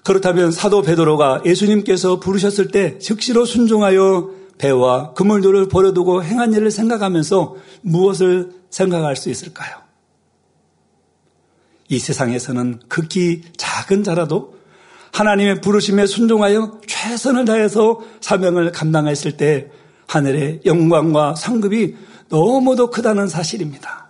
그렇다면 0.03 0.51
사도 0.51 0.81
베드로가 0.81 1.41
예수님께서 1.45 2.19
부르셨을 2.19 2.69
때 2.69 2.97
즉시로 2.97 3.45
순종하여 3.45 4.31
배와 4.57 5.13
그물들을 5.13 5.67
버려두고 5.67 6.23
행한 6.23 6.53
일을 6.53 6.71
생각하면서 6.71 7.55
무엇을 7.81 8.51
생각할 8.69 9.15
수 9.15 9.29
있을까요? 9.29 9.90
이 11.91 11.99
세상에서는 11.99 12.79
극히 12.87 13.41
작은 13.57 14.05
자라도 14.05 14.55
하나님의 15.11 15.59
부르심에 15.59 16.05
순종하여 16.05 16.79
최선을 16.87 17.43
다해서 17.43 17.99
사명을 18.21 18.71
감당했을 18.71 19.35
때 19.35 19.69
하늘의 20.07 20.61
영광과 20.65 21.35
상급이 21.35 21.95
너무도 22.29 22.91
크다는 22.91 23.27
사실입니다. 23.27 24.09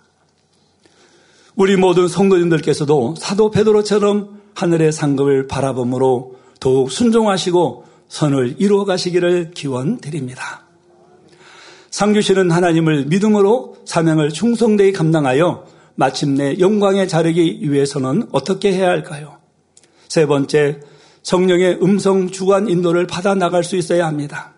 우리 1.56 1.76
모든 1.76 2.06
성도님들께서도 2.06 3.16
사도 3.18 3.50
베드로처럼 3.50 4.40
하늘의 4.54 4.92
상급을 4.92 5.48
바라봄으로 5.48 6.36
더욱 6.60 6.92
순종하시고 6.92 7.84
선을 8.08 8.56
이루어 8.58 8.84
가시기를 8.84 9.50
기원 9.54 9.98
드립니다. 9.98 10.62
상주시는 11.90 12.52
하나님을 12.52 13.06
믿음으로 13.06 13.78
사명을 13.84 14.30
충성되이 14.30 14.92
감당하여 14.92 15.71
마침내 15.94 16.58
영광에 16.58 17.06
자르기 17.06 17.60
위해서는 17.62 18.28
어떻게 18.32 18.72
해야 18.72 18.88
할까요? 18.88 19.38
세 20.08 20.26
번째, 20.26 20.80
성령의 21.22 21.78
음성 21.82 22.30
주관 22.30 22.68
인도를 22.68 23.06
받아 23.06 23.34
나갈 23.34 23.64
수 23.64 23.76
있어야 23.76 24.06
합니다. 24.06 24.54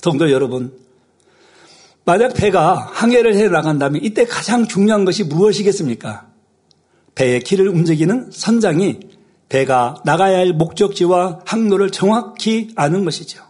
성도 0.00 0.30
여러분, 0.30 0.76
만약 2.04 2.34
배가 2.34 2.90
항해를 2.92 3.36
해 3.36 3.48
나간다면 3.48 4.02
이때 4.02 4.24
가장 4.24 4.66
중요한 4.66 5.04
것이 5.04 5.24
무엇이겠습니까? 5.24 6.26
배의 7.14 7.40
길을 7.40 7.68
움직이는 7.68 8.30
선장이 8.32 9.00
배가 9.48 9.96
나가야 10.04 10.38
할 10.38 10.52
목적지와 10.54 11.40
항로를 11.44 11.90
정확히 11.90 12.72
아는 12.74 13.04
것이죠. 13.04 13.44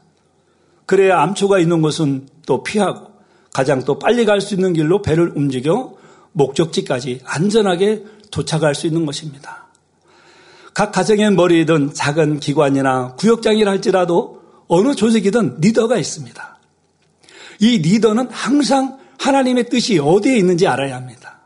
그래야 0.85 1.23
암초가 1.23 1.61
있는 1.61 1.81
곳은 1.81 2.29
또 2.45 2.63
피하고 2.63 3.13
가장 3.53 3.85
또 3.85 3.99
빨리 3.99 4.25
갈 4.25 4.41
수 4.41 4.55
있는 4.55 4.73
길로 4.73 5.01
배를 5.01 5.33
움직여 5.37 5.95
목적지까지 6.33 7.21
안전하게 7.25 8.05
도착할 8.31 8.75
수 8.75 8.87
있는 8.87 9.07
것입니다. 9.07 9.69
각 10.75 10.93
가정의 10.93 11.31
머리이든 11.33 11.93
작은 11.93 12.41
기관이나 12.41 13.15
구역장이라 13.17 13.71
할지라도 13.71 14.43
어느 14.69 14.95
조직이든 14.95 15.59
리더가 15.61 15.99
있습니다. 15.99 16.59
이 17.61 17.79
리더는 17.79 18.29
항상 18.31 18.99
하나님의 19.19 19.69
뜻이 19.69 19.99
어디에 19.99 20.37
있는지 20.37 20.67
알아야 20.67 20.97
합니다. 20.97 21.41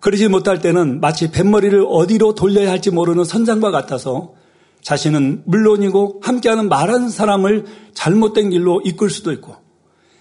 그러지 0.00 0.28
못할 0.28 0.60
때는 0.60 1.00
마치 1.00 1.30
뱃머리를 1.30 1.84
어디로 1.88 2.34
돌려야 2.34 2.70
할지 2.70 2.90
모르는 2.90 3.24
선장과 3.24 3.70
같아서 3.70 4.34
자신은 4.82 5.42
물론이고 5.44 6.20
함께하는 6.22 6.68
말하는 6.68 7.10
사람을 7.10 7.66
잘못된 7.94 8.50
길로 8.50 8.80
이끌 8.84 9.10
수도 9.10 9.32
있고 9.32 9.56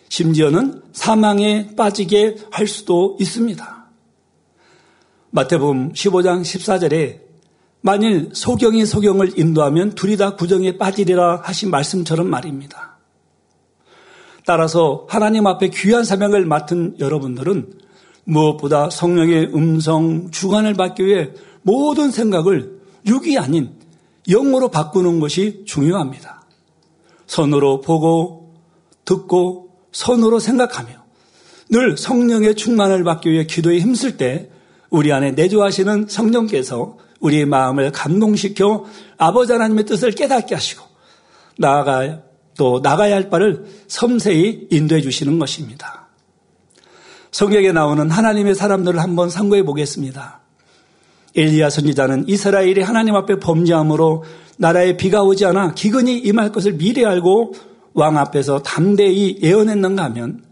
심지어는 0.10 0.82
사망에 0.92 1.76
빠지게 1.76 2.38
할 2.52 2.68
수도 2.68 3.16
있습니다. 3.20 3.86
마태복음 5.32 5.94
15장 5.94 6.42
14절에 6.42 7.22
만일 7.82 8.32
소경이 8.34 8.86
소경을 8.86 9.40
인도하면 9.40 9.92
둘이 9.92 10.18
다 10.18 10.36
구정에 10.36 10.78
빠지리라 10.78 11.42
하신 11.44 11.70
말씀처럼 11.70 12.28
말입니다. 12.28 12.98
따라서 14.46 15.06
하나님 15.08 15.46
앞에 15.46 15.70
귀한 15.70 16.04
사명을 16.04 16.46
맡은 16.46 16.96
여러분들은 17.00 17.74
무엇보다 18.26 18.90
성령의 18.90 19.52
음성 19.54 20.32
주관을 20.32 20.74
받기 20.74 21.06
위해 21.06 21.30
모든 21.62 22.12
생각을 22.12 22.80
육이 23.06 23.38
아닌 23.38 23.72
영으로 24.28 24.70
바꾸는 24.70 25.20
것이 25.20 25.64
중요합니다. 25.66 26.44
손으로 27.28 27.82
보고 27.82 28.56
듣고 29.06 29.69
손으로 29.92 30.40
생각하며 30.40 30.90
늘 31.70 31.98
성령의 31.98 32.56
충만을 32.56 33.04
받기 33.04 33.32
위해 33.32 33.46
기도에 33.46 33.80
힘쓸 33.80 34.18
때 34.18 34.50
우리 34.90 35.14
안에 35.14 35.32
내주하시는 35.32 36.08
성령께서 36.10 36.98
우리의 37.20 37.46
마음을 37.46 37.92
감동시켜 37.92 38.86
아버지 39.18 39.52
하나님의 39.52 39.86
뜻을 39.86 40.12
깨닫게 40.12 40.56
하시고 40.56 40.84
나아가 41.58 42.22
또 42.58 42.80
나가야 42.82 43.16
할 43.16 43.30
바를 43.30 43.66
섬세히 43.88 44.68
인도해 44.72 45.02
주시는 45.02 45.38
것입니다. 45.40 46.08
성경에 47.32 47.72
나오는 47.72 48.10
하나님의 48.10 48.56
사람들을 48.56 49.00
한번 49.00 49.30
상고해 49.30 49.64
보겠습니다. 49.64 50.42
엘리야 51.36 51.70
선지자는 51.70 52.28
이스라엘이 52.28 52.82
하나님 52.82 53.16
앞에 53.16 53.40
범죄함으로 53.40 54.24
나라에 54.58 54.98
비가 54.98 55.24
오지 55.24 55.46
않아 55.46 55.74
기근이 55.74 56.18
임할 56.18 56.52
것을 56.52 56.74
미리 56.74 57.06
알고 57.06 57.54
왕 58.00 58.18
앞에서 58.18 58.64
담대히 58.64 59.40
예언했는가 59.42 60.04
하면 60.06 60.44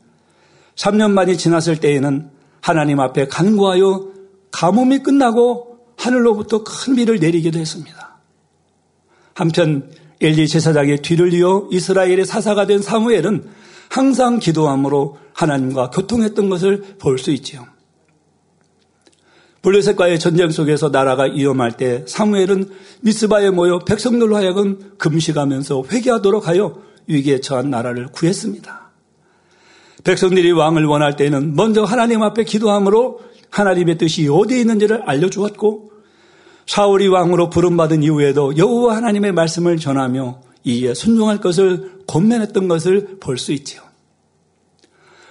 3년 0.76 1.12
만이 1.12 1.38
지났을 1.38 1.78
때에는 1.78 2.30
하나님 2.62 3.00
앞에 3.00 3.28
간구하여 3.28 4.08
가뭄이 4.52 5.02
끝나고 5.04 5.80
하늘로부터 5.98 6.64
큰 6.64 6.96
비를 6.96 7.20
내리기도 7.20 7.60
했습니다. 7.60 8.20
한편 9.34 9.90
엘리 10.22 10.48
제사장의 10.48 11.02
뒤를 11.02 11.34
이어 11.34 11.68
이스라엘의 11.72 12.26
사사가 12.26 12.66
된 12.66 12.82
사무엘은 12.82 13.48
항상 13.90 14.40
기도함으로 14.40 15.18
하나님과 15.34 15.92
교통했던 15.92 16.50
것을 16.50 16.96
볼 17.00 17.18
수 17.18 17.32
있지요. 17.32 17.66
블레셋과의 19.62 20.20
전쟁 20.20 20.50
속에서 20.50 20.90
나라가 20.90 21.24
위험할 21.24 21.74
때 21.74 22.06
사무엘은 22.08 22.70
미스바에 23.02 23.50
모여 23.50 23.80
백성들로 23.80 24.36
하여금 24.36 24.94
금식하면서 24.98 25.84
회개하도록 25.92 26.48
하여 26.48 26.82
위기에 27.08 27.40
처한 27.42 27.70
나라를 27.70 28.08
구했습니다. 28.08 28.88
백성들이 30.04 30.52
왕을 30.52 30.86
원할 30.86 31.16
때는 31.16 31.56
먼저 31.56 31.84
하나님 31.84 32.24
앞에 32.24 32.44
기도함으로 32.44 33.20
하나님의 33.50 33.98
뜻이 33.98 34.28
어디에 34.28 34.60
있는지를 34.60 35.04
알려주었고 35.06 35.92
사울이 36.66 37.08
왕으로 37.08 37.50
부름받은 37.50 38.04
이후에도 38.04 38.56
여호와 38.58 38.98
하나님의 38.98 39.32
말씀을 39.32 39.78
전하며 39.78 40.42
이에 40.64 40.94
순종할 40.94 41.40
것을 41.40 42.04
권면했던 42.08 42.68
것을 42.68 43.18
볼 43.20 43.38
수 43.38 43.54
있지요. 43.54 43.82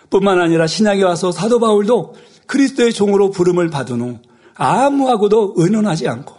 뿐만 0.08 0.40
아니라 0.40 0.66
신약에 0.66 1.02
와서 1.02 1.32
사도 1.32 1.58
바울도 1.58 2.14
그리스도의 2.46 2.92
종으로 2.92 3.30
부름을 3.30 3.70
받은 3.70 4.00
후 4.00 4.18
아무하고도 4.54 5.54
의논하지 5.56 6.08
않고 6.08 6.34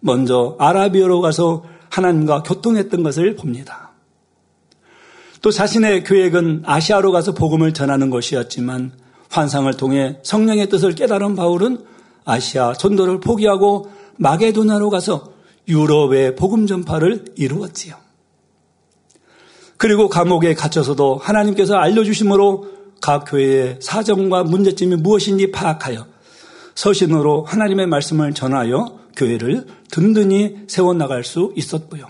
먼저 0.00 0.56
아라비아로 0.58 1.20
가서 1.20 1.64
하나님과 1.90 2.42
교통했던 2.42 3.02
것을 3.02 3.36
봅니다. 3.36 3.81
또 5.42 5.50
자신의 5.50 6.04
계획은 6.04 6.62
아시아로 6.64 7.10
가서 7.10 7.34
복음을 7.34 7.74
전하는 7.74 8.10
것이었지만 8.10 8.92
환상을 9.28 9.72
통해 9.76 10.18
성령의 10.22 10.68
뜻을 10.68 10.94
깨달은 10.94 11.34
바울은 11.34 11.84
아시아 12.24 12.74
전도를 12.74 13.18
포기하고 13.18 13.90
마게도나로 14.18 14.88
가서 14.88 15.32
유럽의 15.66 16.36
복음 16.36 16.66
전파를 16.68 17.24
이루었지요. 17.36 17.96
그리고 19.76 20.08
감옥에 20.08 20.54
갇혀서도 20.54 21.16
하나님께서 21.16 21.74
알려주심으로 21.74 22.68
각 23.00 23.24
교회의 23.28 23.78
사정과 23.80 24.44
문제점이 24.44 24.94
무엇인지 24.96 25.50
파악하여 25.50 26.06
서신으로 26.76 27.44
하나님의 27.44 27.88
말씀을 27.88 28.32
전하여 28.32 29.00
교회를 29.16 29.66
든든히 29.90 30.58
세워나갈 30.68 31.24
수 31.24 31.52
있었고요. 31.56 32.06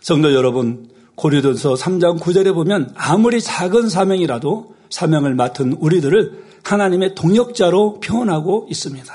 성도 0.00 0.34
여러분, 0.34 0.95
고리도서 1.16 1.74
3장 1.74 2.20
9절에 2.20 2.54
보면 2.54 2.92
아무리 2.94 3.40
작은 3.40 3.88
사명이라도 3.88 4.74
사명을 4.90 5.34
맡은 5.34 5.72
우리들을 5.74 6.44
하나님의 6.62 7.14
동역자로 7.14 8.00
표현하고 8.00 8.66
있습니다. 8.70 9.12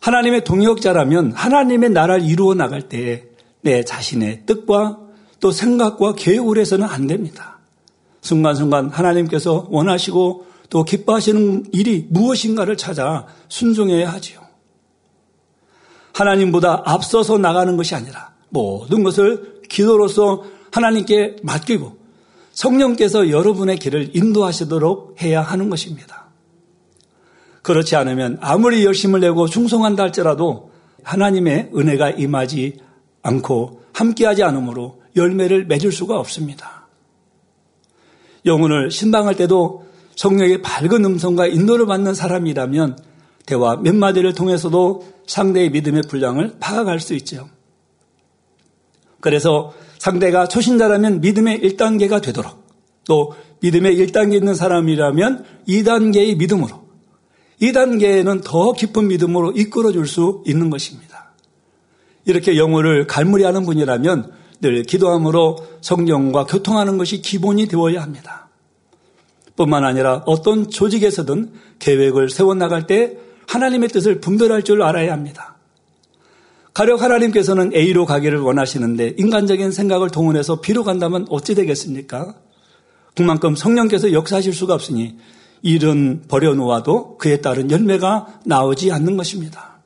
하나님의 0.00 0.44
동역자라면 0.44 1.32
하나님의 1.32 1.90
나라를 1.90 2.24
이루어 2.24 2.54
나갈 2.54 2.82
때 2.82 3.30
내 3.62 3.84
자신의 3.84 4.42
뜻과 4.46 4.98
또 5.38 5.50
생각과 5.50 6.14
계획을 6.14 6.58
해서는 6.58 6.86
안 6.86 7.06
됩니다. 7.06 7.58
순간순간 8.20 8.90
하나님께서 8.90 9.66
원하시고 9.70 10.46
또 10.68 10.84
기뻐하시는 10.84 11.66
일이 11.72 12.06
무엇인가를 12.10 12.76
찾아 12.76 13.26
순종해야 13.48 14.12
하지요. 14.12 14.40
하나님보다 16.12 16.82
앞서서 16.84 17.38
나가는 17.38 17.76
것이 17.76 17.94
아니라 17.94 18.32
모든 18.50 19.02
것을 19.02 19.59
기도로서 19.70 20.44
하나님께 20.70 21.36
맡기고 21.42 21.96
성령께서 22.52 23.30
여러분의 23.30 23.78
길을 23.78 24.10
인도하시도록 24.14 25.22
해야 25.22 25.40
하는 25.40 25.70
것입니다. 25.70 26.26
그렇지 27.62 27.96
않으면 27.96 28.38
아무리 28.40 28.84
열심을 28.84 29.20
내고 29.20 29.46
충성한다 29.46 30.02
할지라도 30.02 30.70
하나님의 31.02 31.70
은혜가 31.74 32.10
임하지 32.10 32.78
않고 33.22 33.82
함께하지 33.92 34.42
않으므로 34.42 35.00
열매를 35.16 35.66
맺을 35.66 35.92
수가 35.92 36.18
없습니다. 36.18 36.88
영혼을 38.46 38.90
신방할 38.90 39.36
때도 39.36 39.86
성령의 40.16 40.62
밝은 40.62 41.04
음성과 41.04 41.46
인도를 41.46 41.86
받는 41.86 42.14
사람이라면 42.14 42.98
대화 43.46 43.76
몇 43.76 43.94
마디를 43.94 44.34
통해서도 44.34 45.06
상대의 45.26 45.70
믿음의 45.70 46.02
분량을 46.08 46.56
파악할 46.60 47.00
수 47.00 47.14
있죠. 47.14 47.48
그래서 49.20 49.72
상대가 49.98 50.46
초신자라면 50.46 51.20
믿음의 51.20 51.60
1단계가 51.60 52.22
되도록 52.22 52.66
또 53.06 53.34
믿음의 53.60 53.96
1단계 53.96 54.34
있는 54.34 54.54
사람이라면 54.54 55.44
2단계의 55.68 56.38
믿음으로 56.38 56.80
이 57.60 57.72
단계에는 57.72 58.40
더 58.40 58.72
깊은 58.72 59.08
믿음으로 59.08 59.52
이끌어 59.52 59.92
줄 59.92 60.06
수 60.06 60.42
있는 60.46 60.70
것입니다. 60.70 61.32
이렇게 62.24 62.56
영어를 62.56 63.06
갈무리하는 63.06 63.64
분이라면 63.64 64.32
늘 64.62 64.82
기도함으로 64.82 65.66
성경과 65.80 66.44
교통하는 66.44 66.98
것이 66.98 67.22
기본이 67.22 67.66
되어야 67.66 68.02
합니다. 68.02 68.48
뿐만 69.56 69.84
아니라 69.84 70.22
어떤 70.26 70.70
조직에서든 70.70 71.52
계획을 71.78 72.30
세워나갈 72.30 72.86
때 72.86 73.18
하나님의 73.46 73.88
뜻을 73.88 74.20
분별할 74.20 74.62
줄 74.62 74.82
알아야 74.82 75.12
합니다. 75.12 75.56
가령 76.80 76.98
하나님께서는 76.98 77.74
A로 77.74 78.06
가기를 78.06 78.40
원하시는데 78.40 79.16
인간적인 79.18 79.70
생각을 79.70 80.08
동원해서 80.08 80.62
B로 80.62 80.82
간다면 80.82 81.26
어찌 81.28 81.54
되겠습니까? 81.54 82.34
그만큼 83.14 83.54
성령께서 83.54 84.14
역사하실 84.14 84.54
수가 84.54 84.72
없으니 84.72 85.18
일은 85.60 86.22
버려놓아도 86.26 87.18
그에 87.18 87.42
따른 87.42 87.70
열매가 87.70 88.40
나오지 88.46 88.92
않는 88.92 89.18
것입니다. 89.18 89.82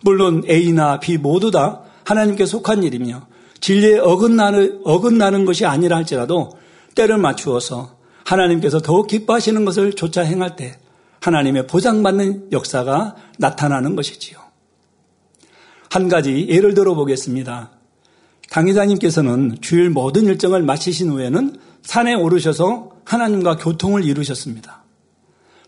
물론 0.00 0.42
A나 0.48 1.00
B 1.00 1.18
모두 1.18 1.50
다 1.50 1.82
하나님께 2.04 2.46
속한 2.46 2.82
일이며 2.82 3.26
진리에 3.60 3.98
어긋나는, 3.98 4.80
어긋나는 4.84 5.44
것이 5.44 5.66
아니라 5.66 5.98
할지라도 5.98 6.52
때를 6.94 7.18
맞추어서 7.18 7.98
하나님께서 8.24 8.80
더욱 8.80 9.06
기뻐하시는 9.06 9.66
것을 9.66 9.92
조차 9.92 10.22
행할 10.22 10.56
때 10.56 10.78
하나님의 11.20 11.66
보장받는 11.66 12.52
역사가 12.52 13.16
나타나는 13.36 13.96
것이지요. 13.96 14.47
한 15.90 16.08
가지 16.08 16.46
예를 16.48 16.74
들어 16.74 16.94
보겠습니다. 16.94 17.70
당회장님께서는 18.50 19.58
주일 19.60 19.90
모든 19.90 20.24
일정을 20.24 20.62
마치신 20.62 21.10
후에는 21.10 21.56
산에 21.82 22.14
오르셔서 22.14 22.90
하나님과 23.04 23.56
교통을 23.56 24.04
이루셨습니다. 24.04 24.84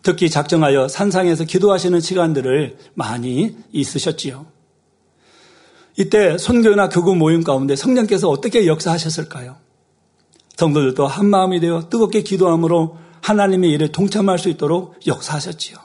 특히 0.03 0.31
작정하여 0.31 0.89
산상에서 0.89 1.45
기도하시는 1.45 2.01
시간들을 2.01 2.79
많이 2.95 3.57
있으셨지요. 3.73 4.47
이때 5.99 6.39
선교나 6.39 6.89
교구 6.89 7.15
모임 7.15 7.45
가운데 7.45 7.77
성령께서 7.77 8.29
어떻게 8.31 8.67
역사하셨을까요? 8.67 9.57
성도들도 10.57 11.07
한 11.07 11.27
마음이 11.27 11.61
되어 11.61 11.89
뜨겁게 11.91 12.23
기도함으로 12.23 12.99
하나님의 13.23 13.71
일에 13.71 13.89
동참할 13.89 14.39
수 14.39 14.49
있도록 14.49 14.95
역사하셨지요. 15.07 15.77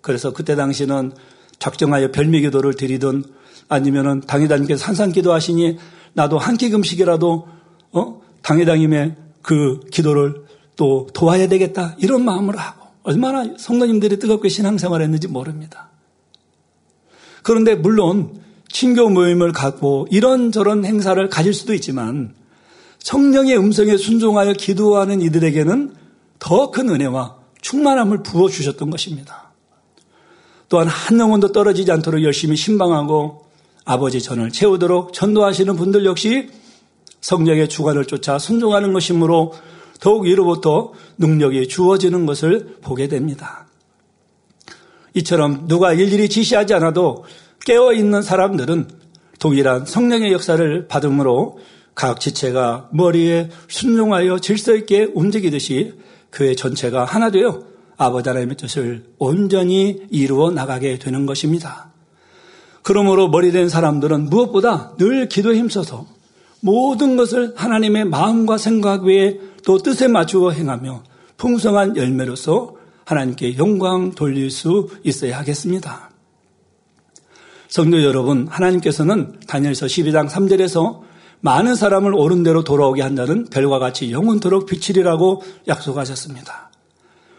그래서 0.00 0.32
그때 0.32 0.56
당시는 0.56 1.12
작정하여 1.58 2.10
별미 2.10 2.40
기도를 2.40 2.74
드리든 2.74 3.24
아니면은 3.68 4.20
당회장님께서 4.20 4.84
산상 4.84 5.12
기도하시니 5.12 5.78
나도 6.14 6.38
한 6.38 6.56
끼 6.56 6.70
금식이라도 6.70 7.48
어? 7.92 8.20
당회장님의 8.42 9.16
그 9.42 9.80
기도를 9.90 10.44
또 10.76 11.08
도와야 11.14 11.48
되겠다 11.48 11.96
이런 11.98 12.24
마음으로 12.24 12.58
하고 12.58 12.86
얼마나 13.02 13.44
성도님들이 13.58 14.18
뜨겁게 14.18 14.48
신앙생활을 14.48 15.04
했는지 15.04 15.28
모릅니다. 15.28 15.88
그런데 17.42 17.74
물론 17.74 18.40
친교 18.70 19.08
모임을 19.08 19.52
갖고 19.52 20.06
이런저런 20.10 20.84
행사를 20.84 21.28
가질 21.28 21.52
수도 21.54 21.74
있지만 21.74 22.34
성령의 23.00 23.58
음성에 23.58 23.96
순종하여 23.96 24.52
기도하는 24.52 25.20
이들에게는 25.20 25.94
더 26.38 26.70
큰 26.70 26.88
은혜와 26.88 27.36
충만함을 27.60 28.22
부어 28.22 28.48
주셨던 28.48 28.90
것입니다. 28.90 29.52
또한 30.68 30.88
한 30.88 31.18
영혼도 31.18 31.52
떨어지지 31.52 31.90
않도록 31.92 32.22
열심히 32.22 32.56
신방하고 32.56 33.44
아버지 33.84 34.20
전을 34.20 34.50
채우도록 34.50 35.12
전도하시는 35.12 35.76
분들 35.76 36.04
역시 36.04 36.48
성령의 37.20 37.68
주관을 37.68 38.04
쫓아 38.04 38.38
순종하는 38.38 38.92
것이므로 38.92 39.54
더욱 40.00 40.26
이로부터 40.26 40.92
능력이 41.18 41.68
주어지는 41.68 42.26
것을 42.26 42.76
보게 42.82 43.08
됩니다. 43.08 43.66
이처럼 45.14 45.68
누가 45.68 45.92
일일이 45.92 46.28
지시하지 46.28 46.74
않아도 46.74 47.24
깨어 47.64 47.92
있는 47.92 48.22
사람들은 48.22 48.88
동일한 49.38 49.86
성령의 49.86 50.32
역사를 50.32 50.88
받음으로 50.88 51.58
각 51.94 52.20
지체가 52.20 52.88
머리에 52.92 53.50
순종하여 53.68 54.38
질서 54.38 54.74
있게 54.74 55.10
움직이듯이 55.14 55.94
교회 56.32 56.54
전체가 56.54 57.04
하나 57.04 57.30
되어 57.30 57.62
아버지 57.96 58.28
하나님의 58.28 58.56
뜻을 58.56 59.04
온전히 59.18 60.02
이루어 60.10 60.50
나가게 60.50 60.98
되는 60.98 61.26
것입니다. 61.26 61.91
그러므로 62.82 63.28
머리된 63.28 63.68
사람들은 63.68 64.28
무엇보다 64.28 64.94
늘 64.98 65.28
기도에 65.28 65.56
힘써서 65.56 66.06
모든 66.60 67.16
것을 67.16 67.54
하나님의 67.56 68.04
마음과 68.06 68.58
생각 68.58 69.04
외에 69.04 69.38
또 69.64 69.78
뜻에 69.78 70.08
맞추어 70.08 70.50
행하며 70.50 71.02
풍성한 71.36 71.96
열매로서 71.96 72.74
하나님께 73.04 73.58
영광 73.58 74.12
돌릴 74.12 74.50
수 74.50 74.88
있어야 75.02 75.38
하겠습니다. 75.38 76.10
성도 77.68 78.02
여러분, 78.02 78.46
하나님께서는 78.48 79.40
다니엘서 79.46 79.86
12장 79.86 80.28
3절에서 80.28 81.00
많은 81.40 81.74
사람을 81.74 82.14
옳은 82.14 82.42
대로 82.42 82.62
돌아오게 82.62 83.02
한다는 83.02 83.46
별과 83.46 83.78
같이 83.78 84.12
영원토록 84.12 84.66
비치리라고 84.66 85.42
약속하셨습니다. 85.66 86.70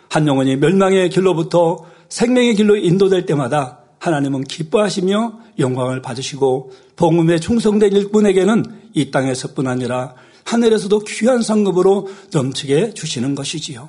한 0.09 0.27
영혼이 0.27 0.57
멸망의 0.57 1.09
길로부터 1.09 1.85
생명의 2.09 2.55
길로 2.55 2.75
인도될 2.75 3.25
때마다 3.25 3.82
하나님은 4.03 4.43
기뻐하시며 4.43 5.39
영광을 5.59 6.01
받으시고 6.01 6.73
복음에 6.97 7.39
충성된 7.39 7.93
일꾼에게는 7.93 8.65
이 8.93 9.11
땅에서뿐 9.11 9.65
아니라 9.65 10.13
하늘에서도 10.43 10.99
귀한 11.07 11.41
상급으로 11.41 12.09
넘치게 12.33 12.95
주시는 12.95 13.33
것이지요. 13.33 13.87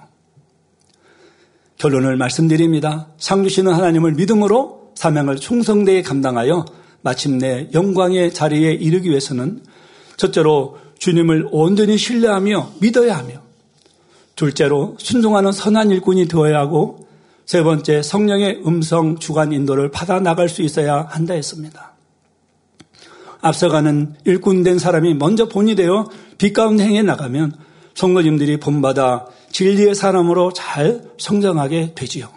결론을 1.78 2.16
말씀드립니다. 2.16 3.08
상 3.18 3.42
주시는 3.42 3.72
하나님을 3.72 4.12
믿음으로 4.12 4.92
사명을 4.94 5.36
충성되게 5.36 6.02
감당하여 6.02 6.64
마침내 7.02 7.68
영광의 7.74 8.32
자리에 8.32 8.72
이르기 8.72 9.10
위해서는 9.10 9.64
첫째로 10.16 10.78
주님을 11.00 11.48
온전히 11.50 11.98
신뢰하며 11.98 12.74
믿어야 12.80 13.18
하며 13.18 13.42
둘째로 14.36 14.94
순종하는 15.00 15.50
선한 15.50 15.90
일꾼이 15.90 16.28
되어야 16.28 16.56
하고 16.56 17.03
세 17.46 17.62
번째 17.62 18.02
성령의 18.02 18.62
음성 18.66 19.18
주관 19.18 19.52
인도를 19.52 19.90
받아 19.90 20.20
나갈 20.20 20.48
수 20.48 20.62
있어야 20.62 21.06
한다 21.10 21.34
했습니다. 21.34 21.92
앞서가는 23.40 24.14
일꾼된 24.24 24.78
사람이 24.78 25.14
먼저 25.14 25.48
본이 25.48 25.74
되어 25.74 26.08
빛 26.38 26.54
가운데 26.54 26.84
행해 26.84 27.02
나가면 27.02 27.52
성도님들이 27.94 28.58
본받아 28.58 29.26
진리의 29.52 29.94
사람으로 29.94 30.52
잘 30.52 31.02
성장하게 31.18 31.92
되지요. 31.94 32.28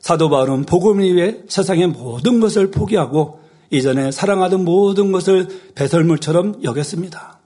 사도 0.00 0.28
바울은 0.28 0.66
복음 0.66 1.00
이외에 1.00 1.40
세상의 1.48 1.88
모든 1.88 2.38
것을 2.38 2.70
포기하고 2.70 3.40
이전에 3.70 4.12
사랑하던 4.12 4.64
모든 4.64 5.10
것을 5.10 5.48
배설물처럼 5.74 6.62
여겼습니다. 6.62 7.40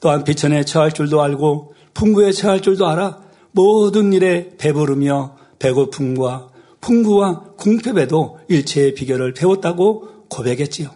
또한 0.00 0.24
비천에 0.24 0.64
처할 0.64 0.92
줄도 0.92 1.22
알고 1.22 1.74
풍부에 1.94 2.32
처할 2.32 2.60
줄도 2.60 2.88
알아 2.88 3.23
모든 3.54 4.12
일에 4.12 4.50
배부르며 4.58 5.36
배고픔과 5.58 6.48
풍부와 6.80 7.54
궁핍에도 7.56 8.40
일체의 8.48 8.94
비결을 8.94 9.32
배웠다고 9.32 10.26
고백했지요. 10.28 10.90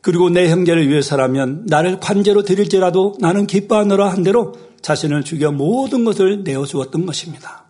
그리고 0.00 0.28
내 0.28 0.50
형제를 0.50 0.88
위해서라면 0.88 1.64
나를 1.66 1.98
관제로 1.98 2.42
드릴지라도 2.42 3.16
나는 3.20 3.46
기뻐하노라 3.46 4.10
한 4.10 4.22
대로 4.22 4.54
자신을 4.82 5.24
죽여 5.24 5.50
모든 5.50 6.04
것을 6.04 6.44
내어 6.44 6.66
주었던 6.66 7.06
것입니다. 7.06 7.64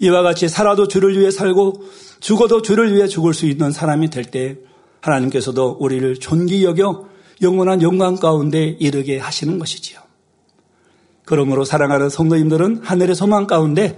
이와 0.00 0.22
같이 0.22 0.48
살아도 0.48 0.88
주를 0.88 1.16
위해 1.16 1.30
살고 1.30 1.84
죽어도 2.18 2.60
주를 2.60 2.92
위해 2.94 3.06
죽을 3.06 3.34
수 3.34 3.46
있는 3.46 3.70
사람이 3.70 4.10
될 4.10 4.24
때 4.24 4.58
하나님께서도 5.00 5.76
우리를 5.80 6.16
존귀 6.16 6.64
여겨 6.64 7.06
영원한 7.42 7.82
영광 7.82 8.16
가운데 8.16 8.76
이르게 8.78 9.18
하시는 9.18 9.58
것이지요. 9.58 10.00
그러므로 11.24 11.64
사랑하는 11.64 12.08
성도님들은 12.08 12.80
하늘의 12.82 13.14
소망 13.14 13.46
가운데 13.46 13.96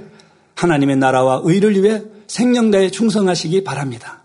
하나님의 0.55 0.97
나라와 0.97 1.41
의를 1.45 1.83
위해 1.83 2.03
생명 2.27 2.71
다해 2.71 2.91
충성하시기 2.91 3.65
바랍니다. 3.65 4.23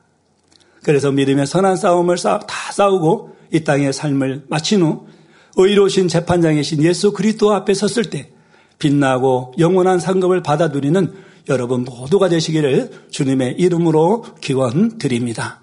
그래서 0.84 1.12
믿음의 1.12 1.46
선한 1.48 1.76
싸움을 1.76 2.18
다 2.18 2.72
싸우고 2.72 3.36
이 3.52 3.64
땅의 3.64 3.94
삶을 3.94 4.46
마친 4.48 4.82
후 4.82 5.08
의로우신 5.56 6.08
재판장이신 6.08 6.84
예수 6.84 7.12
그리스도 7.12 7.54
앞에 7.54 7.74
섰을 7.74 8.10
때 8.10 8.30
빛나고 8.78 9.56
영원한 9.58 10.00
상급을 10.00 10.42
받아 10.42 10.68
누리는 10.70 11.14
여러분 11.50 11.84
모두가 11.84 12.30
되시기를 12.30 13.08
주님의 13.10 13.56
이름으로 13.58 14.24
기원 14.40 14.98
드립니다. 14.98 15.62